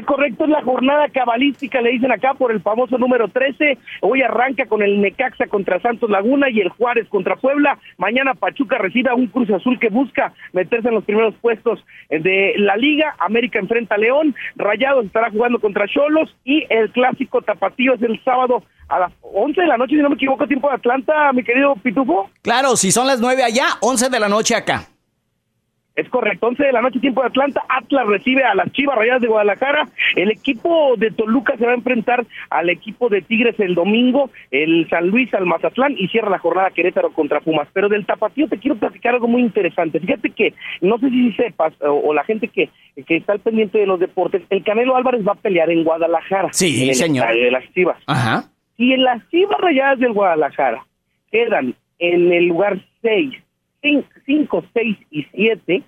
Correcto, 0.05 0.43
es 0.45 0.49
la 0.51 0.61
jornada 0.63 1.09
cabalística, 1.09 1.81
le 1.81 1.91
dicen 1.91 2.11
acá 2.11 2.33
por 2.33 2.51
el 2.51 2.61
famoso 2.61 2.97
número 2.97 3.27
13. 3.27 3.77
Hoy 4.01 4.21
arranca 4.21 4.65
con 4.65 4.81
el 4.81 5.01
Necaxa 5.01 5.47
contra 5.47 5.79
Santos 5.81 6.09
Laguna 6.09 6.49
y 6.49 6.59
el 6.59 6.69
Juárez 6.69 7.07
contra 7.09 7.35
Puebla. 7.35 7.77
Mañana 7.97 8.33
Pachuca 8.33 8.77
recibe 8.77 9.09
a 9.09 9.15
un 9.15 9.27
Cruz 9.27 9.49
Azul 9.49 9.79
que 9.79 9.89
busca 9.89 10.33
meterse 10.53 10.87
en 10.89 10.95
los 10.95 11.03
primeros 11.03 11.33
puestos 11.41 11.83
de 12.09 12.53
la 12.57 12.77
liga. 12.77 13.15
América 13.19 13.59
enfrenta 13.59 13.95
a 13.95 13.97
León. 13.97 14.35
Rayados 14.55 15.05
estará 15.05 15.31
jugando 15.31 15.59
contra 15.59 15.87
Cholos 15.87 16.35
y 16.43 16.65
el 16.69 16.91
clásico 16.91 17.41
Tapatío 17.41 17.95
es 17.95 18.01
el 18.01 18.23
sábado 18.23 18.63
a 18.87 18.99
las 18.99 19.11
11 19.21 19.61
de 19.61 19.67
la 19.67 19.77
noche, 19.77 19.95
si 19.95 20.01
no 20.01 20.09
me 20.09 20.15
equivoco, 20.15 20.47
tiempo 20.47 20.69
de 20.69 20.75
Atlanta, 20.75 21.33
mi 21.33 21.43
querido 21.43 21.75
Pitufo. 21.75 22.29
Claro, 22.43 22.75
si 22.75 22.91
son 22.91 23.07
las 23.07 23.19
9 23.19 23.43
allá, 23.43 23.65
11 23.81 24.09
de 24.09 24.19
la 24.19 24.29
noche 24.29 24.55
acá. 24.55 24.87
Es 25.95 26.09
correcto, 26.09 26.47
11 26.47 26.61
de 26.61 26.71
la 26.73 26.81
noche, 26.81 26.99
tiempo 26.99 27.21
de 27.21 27.27
Atlanta. 27.27 27.63
Atlas 27.69 28.05
recibe 28.05 28.43
a 28.43 28.53
las 28.53 28.69
Chivas 28.73 28.97
Rayadas 28.97 29.21
de 29.21 29.29
Guadalajara. 29.29 29.87
El 30.15 30.29
equipo 30.29 30.95
de 30.97 31.11
Toluca 31.11 31.55
se 31.57 31.65
va 31.65 31.71
a 31.71 31.75
enfrentar 31.75 32.25
al 32.49 32.69
equipo 32.69 33.07
de 33.07 33.21
Tigres 33.21 33.57
el 33.59 33.75
domingo, 33.75 34.29
el 34.51 34.89
San 34.89 35.07
Luis 35.07 35.33
al 35.33 35.45
Mazatlán 35.45 35.95
y 35.97 36.09
cierra 36.09 36.29
la 36.29 36.39
jornada 36.39 36.71
Querétaro 36.71 37.13
contra 37.13 37.39
Pumas. 37.39 37.69
Pero 37.71 37.87
del 37.87 38.05
Tapatío 38.05 38.49
te 38.49 38.57
quiero 38.57 38.75
platicar 38.75 39.13
algo 39.13 39.29
muy 39.29 39.41
interesante. 39.41 40.01
Fíjate 40.01 40.31
que, 40.31 40.53
no 40.81 40.97
sé 40.97 41.09
si 41.09 41.31
sepas, 41.31 41.73
o, 41.79 42.13
la 42.13 42.25
gente 42.25 42.49
que, 42.49 42.69
que 43.07 43.15
está 43.15 43.31
al 43.31 43.39
pendiente 43.39 43.77
de 43.77 43.85
los 43.85 43.99
deportes, 43.99 44.41
el 44.49 44.65
Canelo 44.65 44.97
Álvarez 44.97 45.25
va 45.25 45.31
a 45.31 45.35
pelear 45.35 45.69
en 45.69 45.85
Guadalajara. 45.85 46.49
Sí, 46.51 46.93
señor. 46.93 47.33
de 47.33 47.51
las 47.51 47.63
Chivas. 47.73 47.97
Ajá. 48.05 48.49
Si 48.75 48.91
en 48.91 49.03
las 49.03 49.25
Chivas 49.29 49.59
Rayadas 49.61 49.99
del 49.99 50.11
Guadalajara 50.11 50.85
quedan 51.31 51.73
en 51.99 52.33
el 52.33 52.47
lugar 52.47 52.79
6 53.01 53.44
5, 54.25 54.63
6 54.73 54.97
y 55.11 55.23
7 55.33 55.83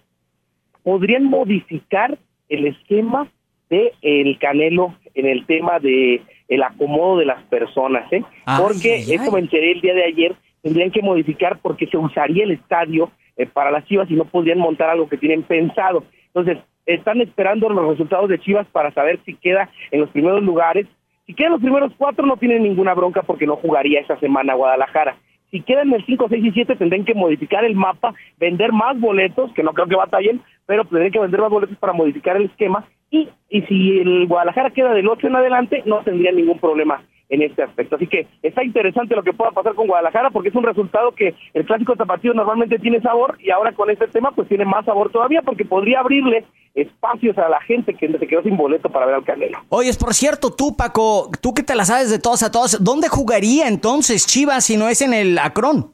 podrían 0.83 1.25
modificar 1.25 2.17
el 2.49 2.67
esquema 2.67 3.27
de 3.69 3.93
el 4.01 4.37
Canelo 4.39 4.95
en 5.13 5.25
el 5.25 5.45
tema 5.45 5.79
de 5.79 6.21
el 6.47 6.63
acomodo 6.63 7.17
de 7.17 7.25
las 7.25 7.43
personas, 7.43 8.11
¿eh? 8.13 8.23
porque 8.57 8.95
eso 8.99 9.31
me 9.31 9.39
enteré 9.39 9.73
el 9.73 9.81
día 9.81 9.93
de 9.93 10.05
ayer, 10.05 10.35
tendrían 10.61 10.91
que 10.91 11.01
modificar 11.01 11.59
porque 11.61 11.87
se 11.87 11.97
usaría 11.97 12.45
el 12.45 12.51
estadio 12.51 13.11
eh, 13.35 13.45
para 13.45 13.71
las 13.71 13.85
Chivas 13.85 14.09
y 14.09 14.13
no 14.13 14.25
podrían 14.25 14.59
montar 14.59 14.89
algo 14.89 15.09
que 15.09 15.17
tienen 15.17 15.43
pensado. 15.43 16.05
Entonces, 16.27 16.57
están 16.85 17.19
esperando 17.19 17.67
los 17.69 17.89
resultados 17.89 18.29
de 18.29 18.39
Chivas 18.39 18.65
para 18.71 18.93
saber 18.93 19.19
si 19.25 19.33
queda 19.33 19.69
en 19.91 19.99
los 19.99 20.09
primeros 20.09 20.41
lugares. 20.41 20.87
Si 21.25 21.33
queda 21.33 21.47
en 21.47 21.53
los 21.53 21.61
primeros 21.61 21.91
cuatro 21.97 22.25
no 22.25 22.37
tienen 22.37 22.63
ninguna 22.63 22.93
bronca 22.93 23.23
porque 23.23 23.45
no 23.45 23.57
jugaría 23.57 23.99
esa 23.99 24.17
semana 24.19 24.53
Guadalajara. 24.53 25.17
Si 25.51 25.61
quedan 25.61 25.93
el 25.93 26.05
5, 26.05 26.27
6 26.29 26.45
y 26.45 26.51
7 26.51 26.75
tendrán 26.75 27.05
que 27.05 27.13
modificar 27.13 27.63
el 27.63 27.75
mapa, 27.75 28.13
vender 28.37 28.71
más 28.73 28.99
boletos, 28.99 29.51
que 29.53 29.63
no 29.63 29.73
creo 29.73 29.87
que 29.87 29.95
batallen, 29.95 30.41
pero 30.65 30.85
tendrán 30.85 31.11
que 31.11 31.19
vender 31.19 31.41
más 31.41 31.49
boletos 31.49 31.77
para 31.77 31.93
modificar 31.93 32.35
el 32.35 32.45
esquema. 32.45 32.85
Y, 33.09 33.29
y 33.49 33.61
si 33.63 33.99
el 33.99 34.27
Guadalajara 34.27 34.71
queda 34.71 34.93
del 34.93 35.07
8 35.07 35.27
en 35.27 35.35
adelante, 35.35 35.83
no 35.85 36.03
tendría 36.03 36.31
ningún 36.31 36.59
problema 36.59 37.01
en 37.29 37.41
este 37.41 37.63
aspecto. 37.63 37.95
Así 37.95 38.07
que 38.07 38.27
está 38.41 38.63
interesante 38.63 39.15
lo 39.15 39.23
que 39.23 39.33
pueda 39.33 39.51
pasar 39.51 39.75
con 39.75 39.87
Guadalajara 39.87 40.29
porque 40.29 40.49
es 40.49 40.55
un 40.55 40.63
resultado 40.63 41.11
que 41.11 41.35
el 41.53 41.65
clásico 41.65 41.95
tapatío 41.95 42.33
normalmente 42.33 42.79
tiene 42.79 43.01
sabor 43.01 43.37
y 43.39 43.51
ahora 43.51 43.73
con 43.73 43.89
este 43.89 44.07
tema 44.07 44.31
pues 44.31 44.47
tiene 44.47 44.65
más 44.65 44.85
sabor 44.85 45.11
todavía 45.11 45.41
porque 45.41 45.65
podría 45.65 45.99
abrirle 45.99 46.45
espacios 46.73 47.37
a 47.37 47.49
la 47.49 47.59
gente 47.61 47.95
que 47.95 48.07
se 48.07 48.27
quedó 48.27 48.43
sin 48.43 48.55
boleto 48.55 48.89
para 48.89 49.05
ver 49.05 49.15
al 49.15 49.23
Canelo. 49.23 49.57
Oye, 49.69 49.89
es 49.89 49.97
por 49.97 50.13
cierto, 50.13 50.51
tú 50.51 50.75
Paco, 50.77 51.29
tú 51.41 51.53
que 51.53 51.63
te 51.63 51.75
la 51.75 51.85
sabes 51.85 52.11
de 52.11 52.19
todos 52.19 52.43
a 52.43 52.51
todos, 52.51 52.83
¿dónde 52.83 53.09
jugaría 53.09 53.67
entonces 53.67 54.25
Chivas 54.25 54.65
si 54.65 54.77
no 54.77 54.87
es 54.87 55.01
en 55.01 55.13
el 55.13 55.37
Acron? 55.39 55.91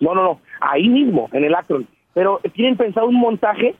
No, 0.00 0.14
no, 0.14 0.22
no, 0.22 0.40
ahí 0.60 0.88
mismo, 0.88 1.28
en 1.32 1.44
el 1.44 1.54
Acron. 1.54 1.86
Pero 2.14 2.40
tienen 2.54 2.76
pensado 2.76 3.08
un 3.08 3.14
montaje, 3.14 3.74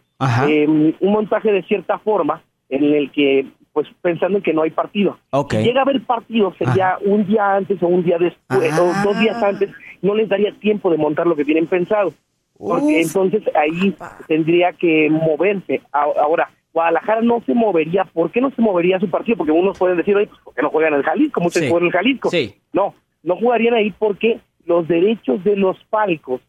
eh, 0.48 0.66
un 0.66 1.12
montaje 1.12 1.52
de 1.52 1.62
cierta 1.62 1.98
forma 1.98 2.42
en 2.68 2.84
el 2.84 3.12
que 3.12 3.46
pues 3.72 3.88
pensando 4.02 4.38
en 4.38 4.44
que 4.44 4.52
no 4.52 4.62
hay 4.62 4.70
partido. 4.70 5.18
Si 5.50 5.56
llega 5.56 5.80
a 5.80 5.84
haber 5.84 6.02
partido, 6.02 6.54
sería 6.58 6.98
un 7.04 7.26
día 7.26 7.56
antes 7.56 7.82
o 7.82 7.86
un 7.86 8.04
día 8.04 8.18
después, 8.18 8.78
o 8.78 8.92
dos 9.04 9.18
días 9.18 9.42
antes, 9.42 9.70
no 10.02 10.14
les 10.14 10.28
daría 10.28 10.52
tiempo 10.60 10.90
de 10.90 10.98
montar 10.98 11.26
lo 11.26 11.36
que 11.36 11.44
tienen 11.44 11.66
pensado. 11.66 12.12
Porque 12.58 13.00
entonces 13.00 13.42
ahí 13.56 13.94
tendría 14.28 14.72
que 14.72 15.08
moverse. 15.10 15.80
Ahora, 15.90 16.50
Guadalajara 16.72 17.22
no 17.22 17.42
se 17.44 17.54
movería. 17.54 18.04
¿Por 18.04 18.30
qué 18.30 18.40
no 18.40 18.50
se 18.50 18.62
movería 18.62 19.00
su 19.00 19.10
partido? 19.10 19.38
Porque 19.38 19.52
unos 19.52 19.78
pueden 19.78 19.96
decir, 19.96 20.16
oye, 20.16 20.26
pues, 20.26 20.40
¿por 20.42 20.54
qué 20.54 20.62
no 20.62 20.70
juegan 20.70 20.92
en 20.92 21.00
el 21.00 21.04
Jalisco? 21.04 21.40
Muchos 21.40 21.62
sí. 21.62 21.68
juegan 21.68 21.84
en 21.84 21.86
el 21.86 21.92
Jalisco. 21.92 22.30
No, 22.72 22.94
no 23.22 23.36
jugarían 23.36 23.74
ahí 23.74 23.92
porque 23.98 24.40
los 24.64 24.86
derechos 24.86 25.42
de 25.44 25.56
los 25.56 25.76
palcos 25.90 26.40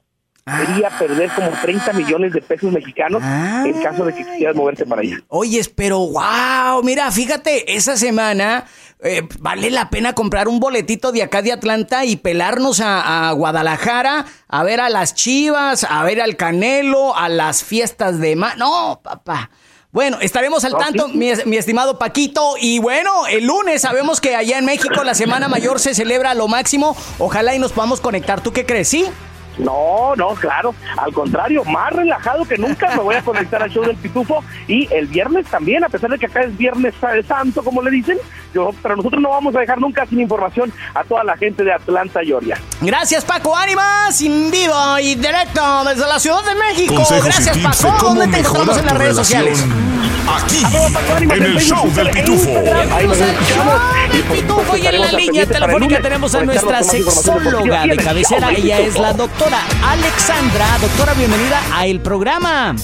sería 0.46 0.90
perder 0.90 1.32
como 1.32 1.52
30 1.52 1.94
millones 1.94 2.34
de 2.34 2.42
pesos 2.42 2.72
mexicanos 2.72 3.24
en 3.24 3.82
caso 3.82 4.06
de 4.06 4.14
que 4.14 4.26
quisieras 4.26 4.56
moverte 4.56 4.86
para 4.86 5.02
allá. 5.02 5.20
Oyes, 5.30 5.70
pero 5.70 6.00
wow, 6.00 6.84
mira, 6.84 7.10
fíjate, 7.12 7.76
esa 7.76 7.96
semana 7.96 8.66
eh, 9.02 9.22
vale 9.40 9.72
la 9.72 9.90
pena 9.90 10.14
comprar 10.14 10.48
un 10.48 10.60
boletito 10.60 11.12
de 11.12 11.24
acá 11.24 11.42
de 11.42 11.54
Atlanta 11.54 12.04
y 12.04 12.18
pelarnos 12.18 12.82
a, 12.84 13.32
Guadalajara 13.32 14.26
a 14.48 14.64
ver 14.64 14.82
a 14.82 14.90
las 14.90 15.16
Chivas, 15.16 15.86
a 15.90 16.04
ver 16.04 16.22
al 16.22 16.36
Canelo, 16.36 17.16
a 17.16 17.30
las 17.30 17.64
fiestas 17.64 18.20
de... 18.20 18.36
Ma 18.36 18.56
no, 18.56 19.00
papá. 19.04 19.50
Bueno, 19.92 20.18
estaremos 20.22 20.66
al 20.66 20.76
tanto, 20.76 21.08
mi, 21.08 21.32
mi, 21.46 21.56
estimado 21.56 22.00
Paquito. 22.00 22.56
Y 22.60 22.80
bueno, 22.80 23.28
el 23.28 23.46
lunes 23.46 23.84
sabemos 23.84 24.20
que 24.20 24.36
allá 24.36 24.58
en 24.58 24.66
México 24.66 25.04
la 25.04 25.14
Semana 25.14 25.48
Mayor 25.48 25.80
se 25.80 25.94
celebra 25.94 26.34
lo 26.34 26.48
máximo. 26.48 26.98
Ojalá 27.20 27.54
y 27.54 27.60
nos 27.60 27.74
podamos 27.74 28.02
conectar. 28.02 28.42
¿Tú 28.42 28.52
qué 28.52 28.66
crees? 28.66 28.88
¿Sí? 28.88 29.06
No, 29.58 30.16
no, 30.16 30.30
claro. 30.36 30.74
Al 30.98 31.14
contrario, 31.14 31.64
más 31.66 31.94
relajado 31.94 32.46
que 32.46 32.58
nunca 32.58 32.90
me 32.96 33.04
voy 33.04 33.16
a 33.16 33.22
conectar 33.22 33.62
al 33.62 33.70
show 33.70 33.84
del 33.84 33.96
Pitufo. 33.96 34.44
Y 34.68 34.92
el 34.94 35.08
viernes 35.08 35.46
también, 35.48 35.84
a 35.84 35.90
pesar 35.90 36.10
de 36.10 36.20
que 36.20 36.26
acá 36.26 36.42
es 36.44 36.58
Viernes 36.58 36.94
Santo, 37.28 37.64
como 37.64 37.82
le 37.82 37.92
dicen, 37.92 38.18
yo, 38.54 38.72
pero 38.82 38.96
nosotros 38.96 39.22
no 39.22 39.30
vamos 39.30 39.56
a 39.56 39.60
dejar 39.60 39.80
nunca 39.80 40.06
sin 40.06 40.20
información 40.20 40.72
a 40.94 41.04
toda 41.04 41.24
la 41.24 41.38
gente 41.38 41.64
de 41.64 41.74
Atlanta, 41.74 42.22
Georgia. 42.24 42.58
Gracias, 42.82 43.26
Paco 43.26 43.56
Ánimas, 43.56 44.22
en 44.22 44.52
vivo 44.52 45.00
y 45.02 45.16
directo 45.16 45.84
desde 45.86 46.08
la 46.08 46.20
Ciudad 46.20 46.44
de 46.44 46.56
México. 46.56 47.04
Gracias, 47.24 47.58
Paco. 47.58 48.10
¿Dónde 48.10 48.28
te 48.28 48.40
encontramos 48.40 48.78
en 48.78 48.86
las 48.86 48.98
redes 48.98 49.16
sociales? 49.16 49.66
Aquí, 50.28 50.64
en 51.22 51.44
el 51.44 51.60
show 51.60 51.92
del 51.94 52.10
Pitufo. 52.10 52.50
El 52.50 54.24
Pitufo 54.24 54.78
y 54.78 54.88
en 54.88 55.02
la 55.02 55.12
línea 55.12 55.46
telefónica 55.46 56.02
tenemos 56.02 56.34
a 56.36 56.44
nuestra 56.46 56.84
sexóloga 56.84 57.86
de 57.86 57.98
cabecera. 57.98 58.52
Ella 58.52 58.80
es 58.80 58.98
la 58.98 59.14
doctora 59.14 59.60
Alexandra. 59.84 60.66
Doctora, 60.80 61.14
bienvenida 61.14 61.62
a 61.74 61.86
el 61.86 62.00
programa. 62.00 62.76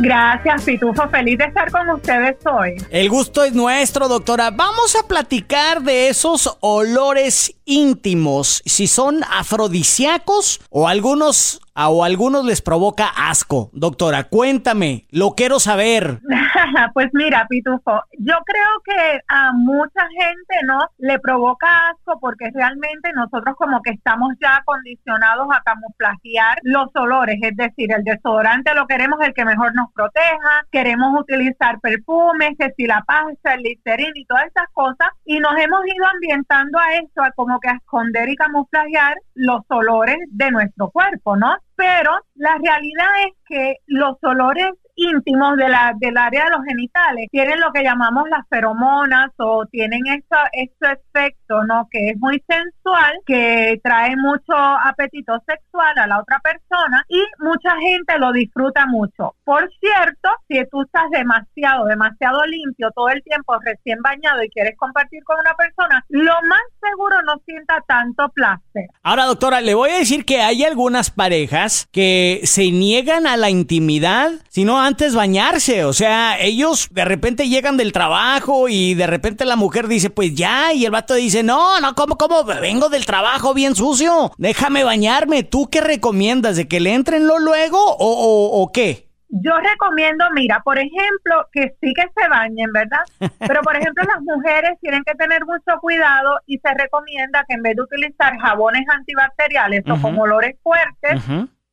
Gracias, 0.00 0.64
Pitufo. 0.64 1.08
Feliz 1.08 1.38
de 1.38 1.44
estar 1.44 1.70
con 1.70 1.88
ustedes 1.90 2.36
hoy. 2.46 2.76
El 2.90 3.08
gusto 3.08 3.44
es 3.44 3.54
nuestro, 3.54 4.08
doctora. 4.08 4.50
Vamos 4.50 4.96
a 4.96 5.06
platicar 5.06 5.82
de 5.82 6.08
esos 6.08 6.56
olores 6.60 7.54
íntimos, 7.64 8.62
si 8.66 8.86
son 8.86 9.20
afrodisíacos 9.24 10.60
o 10.70 10.88
algunos 10.88 11.60
o 11.74 12.04
algunos 12.04 12.44
les 12.44 12.60
provoca 12.60 13.06
asco. 13.16 13.70
Doctora, 13.72 14.24
cuéntame, 14.24 15.06
lo 15.10 15.30
quiero 15.30 15.58
saber. 15.58 16.20
pues 16.94 17.08
mira, 17.12 17.46
Pitufo, 17.48 18.02
yo 18.18 18.34
creo 18.44 18.82
que 18.84 19.20
a 19.28 19.52
mucha 19.52 20.06
gente 20.10 20.54
no 20.66 20.78
le 20.98 21.18
provoca 21.18 21.88
asco 21.90 22.18
porque 22.20 22.50
realmente 22.52 23.10
nosotros 23.14 23.56
como 23.56 23.80
que 23.82 23.92
estamos 23.92 24.34
ya 24.40 24.62
condicionados 24.64 25.46
a 25.50 25.62
camuflajear 25.62 26.58
los 26.62 26.88
olores, 26.94 27.38
es 27.40 27.56
decir, 27.56 27.90
el 27.92 28.04
desodorante 28.04 28.74
lo 28.74 28.86
queremos 28.86 29.18
el 29.22 29.32
que 29.32 29.44
mejor 29.44 29.61
nos 29.74 29.92
proteja, 29.92 30.66
queremos 30.70 31.20
utilizar 31.20 31.80
perfumes, 31.80 32.56
que 32.58 32.72
si 32.76 32.86
la 32.86 33.02
pasta, 33.06 33.54
el 33.54 33.62
listerine 33.62 34.12
y 34.14 34.24
todas 34.24 34.46
esas 34.46 34.68
cosas 34.72 35.08
y 35.24 35.38
nos 35.38 35.52
hemos 35.58 35.80
ido 35.86 36.06
ambientando 36.06 36.78
a 36.78 36.94
esto, 36.94 37.22
a 37.22 37.30
como 37.32 37.60
que 37.60 37.68
a 37.68 37.74
esconder 37.74 38.28
y 38.28 38.36
camuflajear 38.36 39.16
los 39.34 39.62
olores 39.68 40.18
de 40.28 40.50
nuestro 40.50 40.90
cuerpo, 40.90 41.36
¿no? 41.36 41.56
Pero 41.76 42.12
la 42.34 42.56
realidad 42.62 43.08
es 43.26 43.34
que 43.46 43.76
los 43.86 44.16
olores 44.22 44.70
íntimos 44.94 45.56
de 45.56 45.68
la, 45.68 45.94
del 45.98 46.16
área 46.16 46.44
de 46.44 46.50
los 46.50 46.64
genitales 46.64 47.28
tienen 47.30 47.60
lo 47.60 47.72
que 47.72 47.82
llamamos 47.82 48.28
las 48.28 48.46
feromonas 48.48 49.30
o 49.38 49.64
tienen 49.66 50.06
eso, 50.06 50.40
este 50.52 50.92
efecto, 50.92 51.64
¿no? 51.64 51.88
Que 51.90 52.10
es 52.10 52.18
muy 52.18 52.42
sensual, 52.46 53.12
que 53.26 53.80
trae 53.82 54.16
mucho 54.16 54.54
apetito 54.54 55.34
sexual 55.46 55.98
a 55.98 56.06
la 56.06 56.20
otra 56.20 56.40
persona 56.40 57.04
y 57.08 57.20
mucha 57.38 57.76
gente 57.78 58.18
lo 58.18 58.32
disfruta 58.32 58.86
mucho. 58.86 59.34
Por 59.44 59.70
cierto, 59.80 60.28
si 60.48 60.62
tú 60.70 60.82
estás 60.82 61.10
demasiado, 61.10 61.86
demasiado 61.86 62.44
limpio 62.46 62.90
todo 62.94 63.08
el 63.08 63.22
tiempo, 63.22 63.58
recién 63.64 63.98
bañado 64.02 64.42
y 64.42 64.50
quieres 64.50 64.76
compartir 64.76 65.22
con 65.24 65.38
una 65.40 65.54
persona, 65.54 66.04
lo 66.08 66.34
más 66.48 66.60
seguro 66.80 67.22
no 67.22 67.34
sienta 67.44 67.82
tanto 67.86 68.28
placer. 68.30 68.88
Ahora, 69.02 69.24
doctora, 69.24 69.60
le 69.60 69.74
voy 69.74 69.90
a 69.90 69.98
decir 69.98 70.24
que 70.24 70.40
hay 70.40 70.64
algunas 70.64 71.10
parejas 71.10 71.88
que 71.92 72.40
se 72.44 72.70
niegan 72.70 73.26
a 73.26 73.36
la 73.36 73.50
intimidad, 73.50 74.30
sino 74.48 74.81
antes 74.82 75.14
bañarse. 75.14 75.84
O 75.84 75.92
sea, 75.92 76.38
ellos 76.38 76.88
de 76.90 77.04
repente 77.04 77.48
llegan 77.48 77.76
del 77.76 77.92
trabajo 77.92 78.68
y 78.68 78.94
de 78.94 79.06
repente 79.06 79.44
la 79.44 79.56
mujer 79.56 79.88
dice, 79.88 80.10
pues 80.10 80.34
ya, 80.34 80.72
y 80.72 80.84
el 80.84 80.90
vato 80.90 81.14
dice, 81.14 81.42
no, 81.42 81.80
no, 81.80 81.94
¿cómo, 81.94 82.16
cómo? 82.18 82.44
Vengo 82.44 82.88
del 82.88 83.06
trabajo 83.06 83.54
bien 83.54 83.74
sucio, 83.74 84.32
déjame 84.38 84.84
bañarme. 84.84 85.42
¿Tú 85.42 85.68
qué 85.70 85.80
recomiendas? 85.80 86.56
¿De 86.56 86.68
que 86.68 86.80
le 86.80 86.94
entren 86.94 87.26
luego 87.26 87.78
o, 87.78 87.96
o, 87.98 88.62
o 88.62 88.72
qué? 88.72 89.08
Yo 89.34 89.52
recomiendo, 89.56 90.26
mira, 90.34 90.60
por 90.62 90.78
ejemplo, 90.78 91.48
que 91.52 91.74
sí 91.80 91.94
que 91.94 92.02
se 92.14 92.28
bañen, 92.28 92.70
¿verdad? 92.70 93.00
Pero, 93.48 93.62
por 93.62 93.74
ejemplo, 93.74 94.04
las 94.04 94.20
mujeres 94.20 94.78
tienen 94.82 95.02
que 95.04 95.14
tener 95.14 95.46
mucho 95.46 95.80
cuidado 95.80 96.38
y 96.46 96.58
se 96.58 96.74
recomienda 96.74 97.42
que 97.48 97.54
en 97.54 97.62
vez 97.62 97.74
de 97.76 97.82
utilizar 97.82 98.38
jabones 98.38 98.86
antibacteriales 98.90 99.84
o 99.88 100.02
con 100.02 100.18
olores 100.18 100.56
fuertes, 100.62 101.22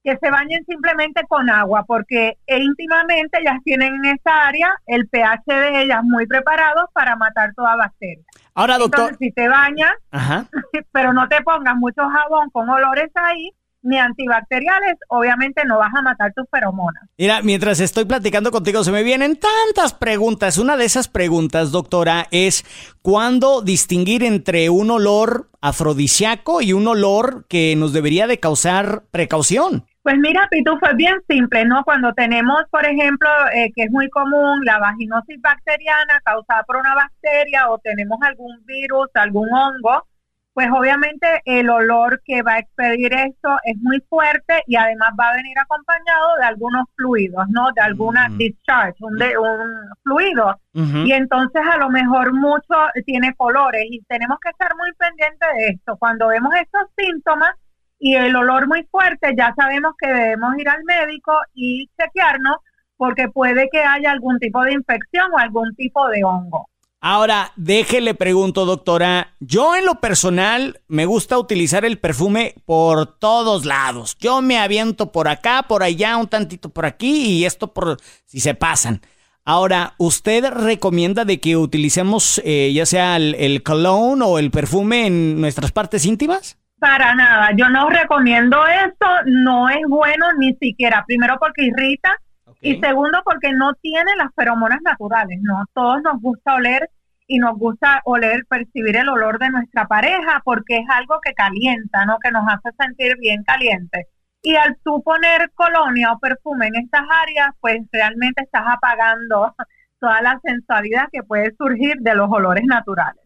que 0.03 0.17
se 0.17 0.31
bañen 0.31 0.63
simplemente 0.65 1.21
con 1.27 1.49
agua, 1.49 1.83
porque 1.85 2.37
íntimamente 2.47 3.39
ellas 3.41 3.57
tienen 3.63 3.95
en 3.95 4.05
esa 4.05 4.47
área 4.47 4.73
el 4.87 5.07
pH 5.07 5.43
de 5.47 5.83
ellas 5.83 5.99
muy 6.03 6.25
preparado 6.25 6.89
para 6.93 7.15
matar 7.15 7.53
toda 7.55 7.75
bacteria. 7.75 8.23
Ahora, 8.53 8.77
doctor. 8.77 9.01
Entonces, 9.01 9.17
si 9.19 9.31
te 9.31 9.47
bañas, 9.47 9.93
pero 10.91 11.13
no 11.13 11.27
te 11.27 11.41
pongas 11.41 11.75
mucho 11.75 12.01
jabón 12.01 12.49
con 12.51 12.69
olores 12.69 13.09
ahí, 13.15 13.51
ni 13.81 13.97
antibacteriales, 13.97 14.97
obviamente 15.07 15.63
no 15.65 15.77
vas 15.77 15.91
a 15.95 16.01
matar 16.01 16.33
tus 16.33 16.45
feromonas. 16.51 17.03
Mira, 17.17 17.41
mientras 17.41 17.79
estoy 17.79 18.05
platicando 18.05 18.51
contigo 18.51 18.83
se 18.83 18.91
me 18.91 19.03
vienen 19.03 19.39
tantas 19.39 19.93
preguntas. 19.93 20.57
Una 20.57 20.75
de 20.75 20.85
esas 20.85 21.07
preguntas, 21.07 21.71
doctora, 21.71 22.27
es 22.31 22.65
¿cuándo 23.01 23.61
distinguir 23.61 24.23
entre 24.23 24.69
un 24.69 24.91
olor 24.91 25.49
afrodisíaco 25.61 26.61
y 26.61 26.73
un 26.73 26.87
olor 26.87 27.45
que 27.47 27.75
nos 27.77 27.93
debería 27.93 28.27
de 28.27 28.39
causar 28.39 29.03
precaución? 29.11 29.85
Pues 30.01 30.17
mira, 30.17 30.47
Pitufo, 30.49 30.85
es 30.85 30.95
bien 30.95 31.17
simple, 31.27 31.65
¿no? 31.65 31.83
Cuando 31.83 32.13
tenemos, 32.13 32.63
por 32.71 32.85
ejemplo, 32.85 33.29
eh, 33.53 33.71
que 33.75 33.83
es 33.83 33.91
muy 33.91 34.09
común 34.09 34.63
la 34.63 34.79
vaginosis 34.79 35.41
bacteriana 35.41 36.21
causada 36.23 36.63
por 36.63 36.77
una 36.77 36.95
bacteria 36.95 37.69
o 37.69 37.77
tenemos 37.79 38.17
algún 38.21 38.65
virus, 38.65 39.09
algún 39.13 39.49
hongo, 39.53 40.07
pues 40.53 40.67
obviamente 40.71 41.41
el 41.45 41.69
olor 41.69 42.21
que 42.25 42.41
va 42.41 42.53
a 42.53 42.59
expedir 42.59 43.13
esto 43.13 43.49
es 43.63 43.77
muy 43.77 44.01
fuerte 44.09 44.63
y 44.67 44.75
además 44.75 45.11
va 45.19 45.29
a 45.29 45.35
venir 45.35 45.57
acompañado 45.57 46.35
de 46.37 46.45
algunos 46.45 46.85
fluidos, 46.95 47.45
¿no? 47.49 47.71
De 47.73 47.81
alguna 47.81 48.27
mm. 48.29 48.37
discharge, 48.37 48.97
un, 48.99 49.15
de, 49.17 49.37
un 49.37 49.89
fluido. 50.03 50.59
Y 50.73 51.11
entonces 51.11 51.61
a 51.69 51.77
lo 51.77 51.89
mejor 51.89 52.33
mucho 52.33 52.75
tiene 53.05 53.33
colores 53.35 53.83
y 53.89 54.01
tenemos 54.03 54.37
que 54.39 54.49
estar 54.49 54.75
muy 54.75 54.91
pendientes 54.93 55.49
de 55.57 55.67
esto. 55.69 55.97
Cuando 55.97 56.27
vemos 56.27 56.53
estos 56.55 56.83
síntomas 56.97 57.53
y 57.99 58.15
el 58.15 58.35
olor 58.35 58.67
muy 58.67 58.83
fuerte, 58.89 59.33
ya 59.37 59.53
sabemos 59.55 59.93
que 59.99 60.07
debemos 60.07 60.57
ir 60.57 60.69
al 60.69 60.83
médico 60.85 61.33
y 61.53 61.89
chequearnos 61.99 62.57
porque 62.95 63.29
puede 63.29 63.69
que 63.71 63.81
haya 63.81 64.11
algún 64.11 64.39
tipo 64.39 64.63
de 64.63 64.73
infección 64.73 65.31
o 65.33 65.37
algún 65.37 65.75
tipo 65.75 66.07
de 66.07 66.23
hongo. 66.23 66.67
Ahora, 67.01 67.53
déjele 67.55 68.13
pregunto, 68.13 68.65
doctora. 68.65 69.35
Yo 69.39 69.77
en 69.77 69.85
lo 69.85 70.01
personal 70.01 70.81
me 70.89 71.05
gusta 71.05 71.37
utilizar 71.37 71.85
el 71.85 71.97
perfume 71.97 72.55
por 72.65 73.05
todos 73.05 73.65
lados. 73.65 74.17
Yo 74.19 74.41
me 74.41 74.57
aviento 74.57 75.13
por 75.13 75.29
acá, 75.29 75.63
por 75.67 75.81
allá, 75.81 76.17
un 76.17 76.27
tantito 76.27 76.69
por 76.69 76.85
aquí 76.85 77.37
y 77.37 77.45
esto 77.45 77.73
por 77.73 77.97
si 78.25 78.41
se 78.41 78.53
pasan. 78.53 79.01
Ahora, 79.45 79.95
¿usted 79.97 80.45
recomienda 80.51 81.25
de 81.25 81.39
que 81.39 81.55
utilicemos 81.57 82.39
eh, 82.43 82.71
ya 82.71 82.85
sea 82.85 83.15
el, 83.15 83.63
cologne 83.63 84.23
o 84.23 84.37
el 84.37 84.51
perfume 84.51 85.07
en 85.07 85.41
nuestras 85.41 85.71
partes 85.71 86.05
íntimas? 86.05 86.58
Para 86.79 87.13
nada, 87.15 87.51
yo 87.55 87.69
no 87.69 87.89
recomiendo 87.89 88.65
esto, 88.67 89.05
no 89.25 89.69
es 89.69 89.81
bueno 89.87 90.27
ni 90.37 90.53
siquiera, 90.55 91.03
primero 91.05 91.37
porque 91.39 91.65
irrita, 91.65 92.15
y 92.61 92.79
segundo, 92.79 93.21
porque 93.23 93.53
no 93.53 93.73
tiene 93.75 94.15
las 94.17 94.33
feromonas 94.35 94.81
naturales, 94.81 95.39
¿no? 95.41 95.63
Todos 95.73 96.01
nos 96.03 96.21
gusta 96.21 96.55
oler 96.55 96.89
y 97.27 97.37
nos 97.37 97.57
gusta 97.57 98.01
oler, 98.05 98.45
percibir 98.49 98.97
el 98.97 99.07
olor 99.07 99.39
de 99.39 99.49
nuestra 99.49 99.87
pareja 99.87 100.41
porque 100.43 100.77
es 100.77 100.85
algo 100.89 101.19
que 101.23 101.33
calienta, 101.33 102.05
¿no? 102.05 102.17
Que 102.19 102.31
nos 102.31 102.43
hace 102.47 102.75
sentir 102.77 103.15
bien 103.19 103.43
caliente. 103.43 104.07
Y 104.41 104.55
al 104.55 104.77
tú 104.83 105.01
poner 105.03 105.51
colonia 105.53 106.11
o 106.11 106.19
perfume 106.19 106.67
en 106.67 106.75
estas 106.77 107.03
áreas, 107.09 107.49
pues 107.61 107.79
realmente 107.91 108.43
estás 108.43 108.63
apagando 108.65 109.53
toda 109.99 110.21
la 110.21 110.39
sensualidad 110.43 111.07
que 111.11 111.23
puede 111.23 111.53
surgir 111.55 111.97
de 111.99 112.15
los 112.15 112.29
olores 112.31 112.63
naturales. 112.65 113.18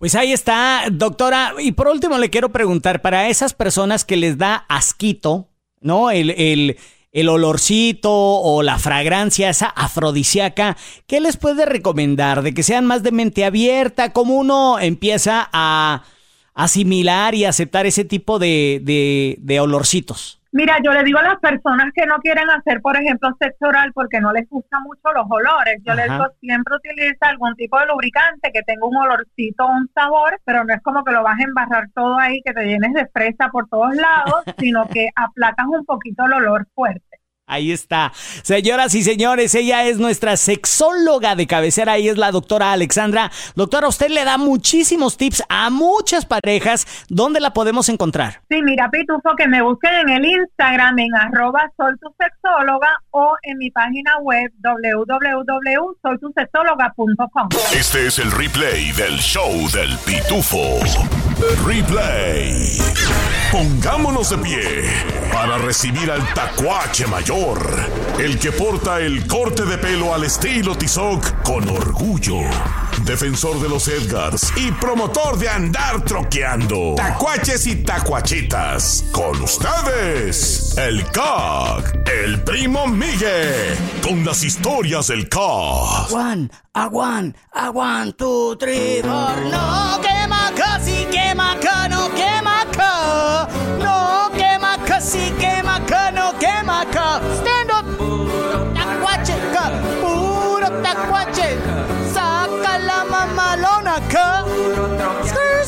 Pues 0.00 0.14
ahí 0.14 0.32
está, 0.32 0.84
doctora. 0.90 1.52
Y 1.58 1.72
por 1.72 1.86
último 1.88 2.16
le 2.16 2.30
quiero 2.30 2.48
preguntar, 2.48 3.02
para 3.02 3.28
esas 3.28 3.52
personas 3.52 4.06
que 4.06 4.16
les 4.16 4.38
da 4.38 4.64
asquito, 4.66 5.50
¿no? 5.82 6.10
El, 6.10 6.30
el, 6.30 6.78
el 7.12 7.28
olorcito 7.28 8.10
o 8.10 8.62
la 8.62 8.78
fragancia 8.78 9.50
esa 9.50 9.66
afrodisíaca, 9.66 10.78
¿qué 11.06 11.20
les 11.20 11.36
puede 11.36 11.66
recomendar? 11.66 12.40
De 12.40 12.54
que 12.54 12.62
sean 12.62 12.86
más 12.86 13.02
de 13.02 13.12
mente 13.12 13.44
abierta, 13.44 14.14
¿cómo 14.14 14.36
uno 14.38 14.78
empieza 14.78 15.50
a 15.52 16.04
asimilar 16.54 17.34
y 17.34 17.44
aceptar 17.44 17.84
ese 17.84 18.06
tipo 18.06 18.38
de, 18.38 18.80
de, 18.82 19.36
de 19.40 19.60
olorcitos? 19.60 20.39
Mira, 20.52 20.78
yo 20.82 20.92
le 20.92 21.04
digo 21.04 21.20
a 21.20 21.22
las 21.22 21.38
personas 21.38 21.92
que 21.94 22.06
no 22.06 22.18
quieren 22.18 22.50
hacer, 22.50 22.80
por 22.80 22.96
ejemplo, 22.96 23.30
sexo 23.40 23.66
oral 23.66 23.92
porque 23.92 24.20
no 24.20 24.32
les 24.32 24.48
gustan 24.48 24.82
mucho 24.82 25.12
los 25.14 25.26
olores. 25.30 25.80
Yo 25.84 25.94
les 25.94 26.10
digo 26.10 26.26
siempre 26.40 26.74
utiliza 26.74 27.28
algún 27.28 27.54
tipo 27.54 27.78
de 27.78 27.86
lubricante 27.86 28.50
que 28.52 28.62
tenga 28.62 28.84
un 28.84 28.96
olorcito, 28.96 29.66
un 29.66 29.88
sabor, 29.94 30.40
pero 30.44 30.64
no 30.64 30.74
es 30.74 30.82
como 30.82 31.04
que 31.04 31.12
lo 31.12 31.22
vas 31.22 31.38
a 31.38 31.44
embarrar 31.44 31.88
todo 31.94 32.18
ahí, 32.18 32.42
que 32.44 32.52
te 32.52 32.66
llenes 32.66 32.92
de 32.94 33.06
fresa 33.06 33.48
por 33.52 33.68
todos 33.68 33.94
lados, 33.94 34.42
sino 34.58 34.88
que 34.88 35.08
aplacas 35.14 35.66
un 35.66 35.84
poquito 35.84 36.26
el 36.26 36.32
olor 36.32 36.66
fuerte. 36.74 37.09
Ahí 37.50 37.72
está. 37.72 38.12
Señoras 38.42 38.94
y 38.94 39.02
señores, 39.02 39.56
ella 39.56 39.84
es 39.84 39.98
nuestra 39.98 40.36
sexóloga 40.36 41.34
de 41.34 41.48
cabecera 41.48 41.98
y 41.98 42.08
es 42.08 42.16
la 42.16 42.30
doctora 42.30 42.70
Alexandra. 42.72 43.32
Doctora, 43.56 43.88
usted 43.88 44.08
le 44.08 44.24
da 44.24 44.38
muchísimos 44.38 45.16
tips 45.16 45.42
a 45.48 45.68
muchas 45.70 46.26
parejas. 46.26 46.86
¿Dónde 47.08 47.40
la 47.40 47.52
podemos 47.52 47.88
encontrar? 47.88 48.42
Sí, 48.48 48.62
mira, 48.62 48.88
Pitufo, 48.88 49.34
que 49.36 49.48
me 49.48 49.62
busquen 49.62 49.94
en 49.94 50.10
el 50.10 50.24
Instagram 50.24 50.96
en 51.00 51.12
arroba 51.14 51.68
soy 51.76 51.96
tu 51.98 52.06
sexóloga 52.18 52.88
o 53.10 53.34
en 53.42 53.58
mi 53.58 53.72
página 53.72 54.16
web 54.20 54.52
www.soytusexóloga.com. 54.62 57.48
Este 57.74 58.06
es 58.06 58.20
el 58.20 58.30
replay 58.30 58.92
del 58.92 59.18
show 59.18 59.50
del 59.72 59.98
Pitufo. 60.06 60.78
Replay. 61.64 62.78
Pongámonos 63.50 64.30
de 64.30 64.38
pie 64.38 64.84
para 65.32 65.58
recibir 65.58 66.10
al 66.10 66.22
tacuache 66.34 67.06
mayor, 67.06 67.58
el 68.18 68.38
que 68.38 68.52
porta 68.52 69.00
el 69.00 69.26
corte 69.26 69.64
de 69.64 69.78
pelo 69.78 70.14
al 70.14 70.24
estilo 70.24 70.76
Tizoc 70.76 71.42
con 71.42 71.68
orgullo. 71.68 72.40
Defensor 73.04 73.60
de 73.60 73.68
los 73.68 73.88
Edgars 73.88 74.52
y 74.56 74.70
promotor 74.72 75.38
de 75.38 75.48
andar 75.48 76.04
troqueando. 76.04 76.94
Tacuaches 76.96 77.66
y 77.66 77.76
tacuachitas. 77.76 79.04
Con 79.10 79.42
ustedes, 79.42 80.76
el 80.76 81.04
CAC, 81.10 82.08
el 82.24 82.42
primo 82.42 82.86
Miguel, 82.86 83.76
con 84.02 84.24
las 84.24 84.44
historias 84.44 85.08
del 85.08 85.28
CAC. 85.28 86.12
One, 86.12 86.50
a 86.74 86.86
one, 86.86 88.12
two, 88.12 88.56
three, 88.56 89.00
four. 89.02 89.44
No 89.50 90.09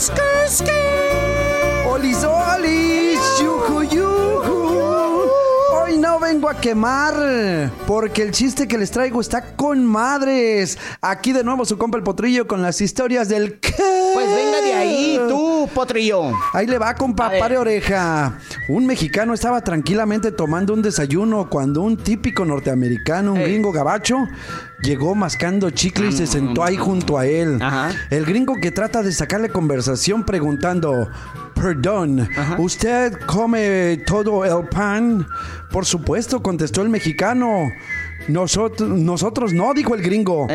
Skrr, 0.03 0.49
skrr. 0.49 1.87
Olli's 1.87 2.25
Ollie. 2.25 2.82
A 6.53 6.61
quemar, 6.61 7.71
porque 7.87 8.23
el 8.23 8.31
chiste 8.31 8.69
que 8.69 8.77
les 8.77 8.91
traigo 8.91 9.21
está 9.21 9.57
con 9.57 9.87
madres. 9.87 10.79
Aquí 11.01 11.33
de 11.33 11.43
nuevo 11.43 11.65
su 11.65 11.79
compa 11.79 11.97
el 11.97 12.05
potrillo 12.05 12.47
con 12.47 12.61
las 12.61 12.81
historias 12.81 13.29
del 13.29 13.59
qué. 13.59 13.75
Pues 14.13 14.27
venga 14.27 14.61
de 14.61 14.75
ahí, 14.75 15.21
tú, 15.29 15.69
potrillo. 15.75 16.33
Ahí 16.53 16.67
le 16.67 16.77
va, 16.77 16.95
compa, 16.95 17.31
pare 17.39 17.57
oreja. 17.57 18.39
Un 18.69 18.85
mexicano 18.85 19.33
estaba 19.33 19.63
tranquilamente 19.63 20.31
tomando 20.33 20.75
un 20.75 20.83
desayuno 20.83 21.49
cuando 21.49 21.81
un 21.81 21.97
típico 21.97 22.45
norteamericano, 22.45 23.33
un 23.33 23.43
gringo 23.43 23.73
gabacho, 23.73 24.29
llegó 24.83 25.15
mascando 25.15 25.71
chicle 25.71 26.09
y 26.09 26.13
se 26.13 26.27
sentó 26.27 26.63
ahí 26.65 26.77
junto 26.77 27.17
a 27.17 27.27
él. 27.27 27.59
El 28.11 28.27
gringo 28.27 28.57
que 28.61 28.71
trata 28.71 29.03
de 29.03 29.13
sacarle 29.13 29.49
conversación 29.49 30.25
preguntando, 30.27 31.09
perdón, 31.63 32.29
¿usted 32.59 33.13
come 33.25 33.99
todo 34.05 34.45
el 34.45 34.69
pan? 34.69 35.25
Por 35.71 35.87
supuesto, 35.87 36.43
contestó 36.43 36.83
el 36.83 36.89
mexicano. 36.89 37.71
Nosotros, 38.29 38.89
nosotros 38.89 39.53
no, 39.53 39.75
dijo 39.75 39.95
el 39.95 40.03
gringo. 40.03 40.47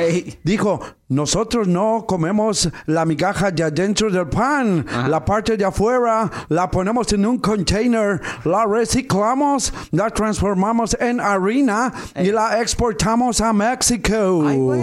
Dijo, 0.44 0.80
nosotros 1.10 1.68
no 1.68 2.06
comemos 2.06 2.70
la 2.86 3.06
migaja 3.06 3.50
de 3.52 3.64
adentro 3.64 4.10
del 4.12 4.28
pan. 4.28 4.86
La 5.08 5.24
parte 5.24 5.56
de 5.56 5.64
afuera 5.64 6.30
la 6.50 6.70
ponemos 6.70 7.12
en 7.14 7.26
un 7.26 7.38
container, 7.38 8.22
la 8.44 8.66
reciclamos, 8.66 9.74
la 9.92 10.10
transformamos 10.10 10.98
en 11.00 11.22
harina 11.22 11.94
y 12.16 12.32
la 12.32 12.62
exportamos 12.62 13.40
a 13.42 13.54
México. 13.54 14.76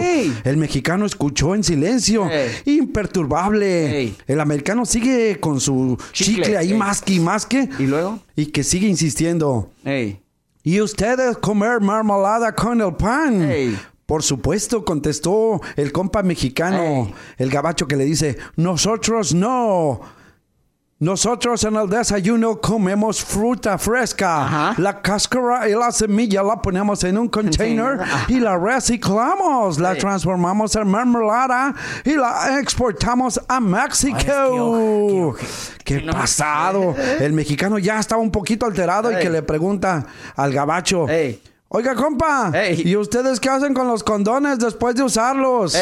el 0.44 0.56
mexicano 0.56 1.04
escuchó 1.04 1.54
en 1.54 1.62
silencio, 1.62 2.28
imperturbable. 2.64 4.14
El 4.26 4.40
americano 4.40 4.86
sigue 4.86 5.38
con 5.40 5.60
su 5.60 5.98
chicle, 6.12 6.56
ahí 6.56 6.74
más 6.74 7.02
que 7.02 7.14
y 7.14 7.20
más 7.20 7.44
que. 7.44 7.68
¿Y 7.78 7.86
luego? 7.86 8.18
Y 8.34 8.46
que 8.46 8.64
sigue 8.64 8.88
insistiendo. 8.88 9.70
¿Y 10.66 10.80
ustedes 10.80 11.36
comer 11.36 11.82
marmalada 11.82 12.54
con 12.54 12.80
el 12.80 12.94
pan? 12.94 13.78
Por 14.06 14.22
supuesto, 14.22 14.82
contestó 14.82 15.60
el 15.76 15.92
compa 15.92 16.22
mexicano, 16.22 17.12
el 17.36 17.50
gabacho 17.50 17.86
que 17.86 17.96
le 17.96 18.06
dice, 18.06 18.38
nosotros 18.56 19.34
no. 19.34 20.00
Nosotros 21.00 21.62
en 21.64 21.74
el 21.74 21.88
desayuno 21.90 22.60
comemos 22.60 23.22
fruta 23.22 23.76
fresca. 23.78 24.74
La 24.78 25.02
cáscara 25.02 25.68
y 25.68 25.74
la 25.74 25.90
semilla 25.90 26.42
la 26.42 26.62
ponemos 26.62 27.02
en 27.04 27.18
un 27.18 27.28
container 27.28 27.98
y 28.28 28.38
la 28.38 28.56
reciclamos. 28.56 29.78
La 29.80 29.96
transformamos 29.96 30.74
en 30.76 30.88
mermelada 30.90 31.74
y 32.04 32.14
la 32.14 32.58
exportamos 32.60 33.40
a 33.48 33.58
México. 33.60 35.36
qué, 35.84 36.00
pasado! 36.00 36.94
El 37.20 37.32
mexicano 37.32 37.78
ya 37.78 37.98
estaba 37.98 38.22
un 38.22 38.30
poquito 38.30 38.64
alterado 38.64 39.10
y 39.12 39.16
que 39.16 39.28
le 39.30 39.42
pregunta 39.42 40.06
al 40.36 40.52
gabacho. 40.52 41.06
Oiga, 41.68 41.96
compa, 41.96 42.52
¿y 42.72 42.94
ustedes 42.94 43.40
qué 43.40 43.48
hacen 43.48 43.74
con 43.74 43.88
los 43.88 44.04
condones 44.04 44.60
después 44.60 44.94
de 44.94 45.02
usarlos? 45.02 45.74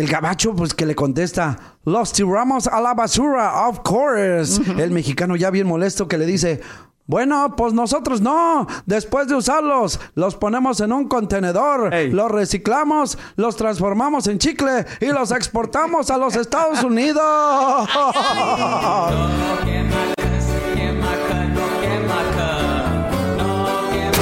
El 0.00 0.08
gabacho, 0.08 0.54
pues 0.54 0.72
que 0.72 0.86
le 0.86 0.94
contesta, 0.94 1.58
los 1.84 2.10
tiramos 2.14 2.66
a 2.66 2.80
la 2.80 2.94
basura, 2.94 3.68
of 3.68 3.80
course. 3.80 4.58
El 4.78 4.92
mexicano 4.92 5.36
ya 5.36 5.50
bien 5.50 5.66
molesto 5.66 6.08
que 6.08 6.16
le 6.16 6.24
dice, 6.24 6.62
bueno, 7.04 7.54
pues 7.54 7.74
nosotros 7.74 8.22
no. 8.22 8.66
Después 8.86 9.28
de 9.28 9.34
usarlos, 9.34 10.00
los 10.14 10.36
ponemos 10.36 10.80
en 10.80 10.94
un 10.94 11.06
contenedor, 11.06 11.94
los 11.94 12.30
reciclamos, 12.30 13.18
los 13.36 13.56
transformamos 13.56 14.26
en 14.26 14.38
chicle 14.38 14.86
y 15.02 15.08
los 15.08 15.32
exportamos 15.32 16.10
a 16.10 16.16
los 16.16 16.34
Estados 16.34 16.82
Unidos. 16.82 17.86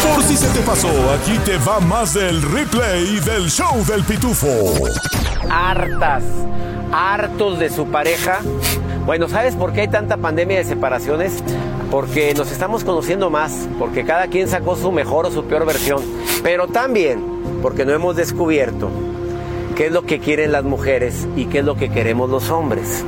Por 0.03 0.23
si 0.25 0.37
se 0.37 0.49
te 0.49 0.61
pasó, 0.63 0.89
aquí 1.13 1.39
te 1.45 1.57
va 1.59 1.79
más 1.79 2.15
del 2.15 2.43
replay 2.43 3.21
del 3.21 3.49
show 3.49 3.85
del 3.87 4.03
pitufo 4.03 4.75
hartas, 5.51 6.23
hartos 6.93 7.59
de 7.59 7.71
su 7.71 7.87
pareja. 7.87 8.41
Bueno, 9.07 9.29
¿sabes 9.29 9.55
por 9.55 9.73
qué 9.73 9.83
hay 9.83 9.89
tanta 9.89 10.17
pandemia 10.17 10.59
de 10.59 10.65
separaciones? 10.65 11.43
Porque 11.91 12.35
nos 12.35 12.51
estamos 12.53 12.85
conociendo 12.85 13.31
más, 13.31 13.69
porque 13.79 14.05
cada 14.05 14.27
quien 14.27 14.49
sacó 14.49 14.77
su 14.77 14.93
mejor 14.93 15.27
o 15.27 15.31
su 15.31 15.45
peor 15.45 15.65
versión, 15.65 16.03
pero 16.43 16.69
también 16.69 17.23
porque 17.63 17.85
no 17.85 17.93
hemos 17.93 18.17
descubierto 18.17 18.91
qué 19.75 19.87
es 19.87 19.93
lo 19.93 20.03
que 20.03 20.19
quieren 20.19 20.53
las 20.53 20.65
mujeres 20.65 21.27
y 21.37 21.47
qué 21.47 21.61
es 21.61 21.65
lo 21.65 21.77
que 21.77 21.89
queremos 21.89 22.29
los 22.29 22.51
hombres. 22.51 23.05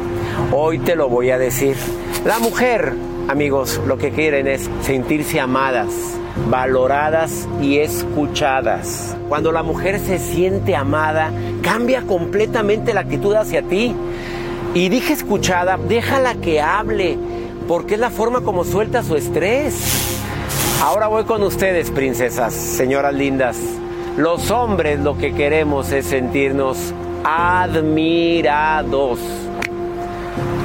Hoy 0.52 0.78
te 0.78 0.96
lo 0.96 1.08
voy 1.08 1.30
a 1.30 1.38
decir. 1.38 1.76
La 2.24 2.38
mujer, 2.38 2.92
amigos, 3.28 3.80
lo 3.86 3.98
que 3.98 4.10
quieren 4.10 4.46
es 4.46 4.70
sentirse 4.82 5.40
amadas, 5.40 5.88
valoradas 6.48 7.48
y 7.60 7.78
escuchadas. 7.78 9.16
Cuando 9.28 9.52
la 9.52 9.62
mujer 9.62 9.98
se 9.98 10.18
siente 10.18 10.74
amada, 10.74 11.30
cambia 11.62 12.02
completamente 12.02 12.94
la 12.94 13.00
actitud 13.00 13.34
hacia 13.34 13.62
ti. 13.62 13.94
Y 14.74 14.88
dije 14.88 15.12
escuchada, 15.12 15.76
déjala 15.76 16.34
que 16.36 16.60
hable, 16.60 17.18
porque 17.68 17.94
es 17.94 18.00
la 18.00 18.10
forma 18.10 18.40
como 18.40 18.64
suelta 18.64 19.02
su 19.02 19.16
estrés. 19.16 20.18
Ahora 20.82 21.08
voy 21.08 21.24
con 21.24 21.42
ustedes, 21.42 21.90
princesas, 21.90 22.54
señoras 22.54 23.14
lindas. 23.14 23.58
Los 24.16 24.50
hombres 24.50 25.00
lo 25.00 25.18
que 25.18 25.34
queremos 25.34 25.92
es 25.92 26.06
sentirnos 26.06 26.94
admirados. 27.24 29.18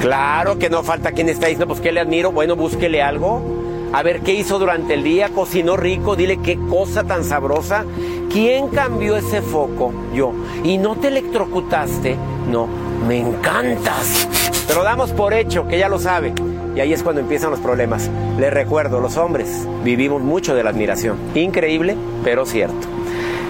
Claro 0.01 0.57
que 0.59 0.69
no 0.69 0.83
falta 0.83 1.11
quien 1.11 1.29
está 1.29 1.47
diciendo, 1.47 1.67
pues 1.67 1.81
¿qué 1.81 1.91
le 1.91 1.99
admiro? 1.99 2.31
Bueno, 2.31 2.55
búsquele 2.55 3.01
algo 3.01 3.64
a 3.93 4.03
ver 4.03 4.21
qué 4.21 4.33
hizo 4.33 4.59
durante 4.59 4.93
el 4.93 5.03
día, 5.03 5.29
cocinó 5.29 5.77
rico, 5.77 6.15
dile 6.15 6.37
qué 6.37 6.57
cosa 6.69 7.03
tan 7.03 7.23
sabrosa. 7.23 7.85
¿Quién 8.31 8.67
cambió 8.67 9.15
ese 9.15 9.41
foco? 9.41 9.93
Yo. 10.13 10.33
¿Y 10.63 10.77
no 10.77 10.95
te 10.95 11.07
electrocutaste? 11.07 12.17
No, 12.51 12.67
me 13.07 13.19
encantas. 13.19 14.27
Pero 14.67 14.83
damos 14.83 15.11
por 15.11 15.33
hecho 15.33 15.67
que 15.67 15.79
ya 15.79 15.87
lo 15.87 15.99
sabe. 15.99 16.33
Y 16.75 16.79
ahí 16.81 16.91
es 16.91 17.03
cuando 17.03 17.21
empiezan 17.21 17.51
los 17.51 17.59
problemas. 17.59 18.09
Les 18.37 18.53
recuerdo, 18.53 18.99
los 18.99 19.15
hombres 19.15 19.65
vivimos 19.83 20.21
mucho 20.21 20.53
de 20.55 20.63
la 20.63 20.71
admiración. 20.71 21.17
Increíble, 21.33 21.95
pero 22.23 22.45
cierto. 22.45 22.87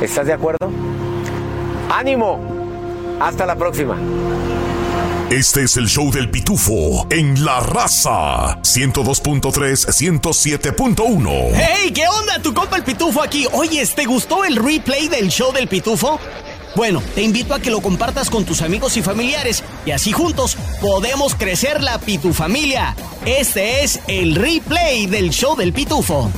¿Estás 0.02 0.28
de 0.28 0.34
acuerdo? 0.34 0.70
¡Ánimo! 1.90 2.40
Hasta 3.20 3.46
la 3.46 3.56
próxima. 3.56 3.98
Este 5.32 5.64
es 5.64 5.76
el 5.78 5.88
show 5.88 6.12
del 6.12 6.30
pitufo 6.30 7.08
en 7.10 7.44
La 7.44 7.60
Raza 7.60 8.60
102.3 8.62 10.22
107.1. 10.22 11.52
¡Hey! 11.56 11.92
¿Qué 11.92 12.08
onda? 12.08 12.40
Tu 12.40 12.54
compa 12.54 12.78
el 12.78 12.84
pitufo 12.84 13.24
aquí. 13.24 13.48
Oye, 13.52 13.84
¿te 13.88 14.06
gustó 14.06 14.46
el 14.46 14.56
replay 14.56 15.08
del 15.08 15.30
show 15.30 15.52
del 15.52 15.68
pitufo? 15.68 16.20
Bueno, 16.76 17.02
te 17.16 17.24
invito 17.24 17.56
a 17.56 17.60
que 17.60 17.72
lo 17.72 17.82
compartas 17.82 18.30
con 18.30 18.46
tus 18.46 18.62
amigos 18.62 18.98
y 18.98 19.02
familiares 19.02 19.64
y 19.84 19.92
así 19.92 20.12
juntos 20.12 20.58
podemos 20.80 21.34
crecer 21.34 21.82
la 21.82 21.98
pitufamilia. 21.98 22.96
Este 23.26 23.84
es 23.84 24.02
el 24.08 24.36
replay 24.36 25.08
del 25.08 25.32
show 25.32 25.56
del 25.56 25.74
pitufo. 25.74 26.32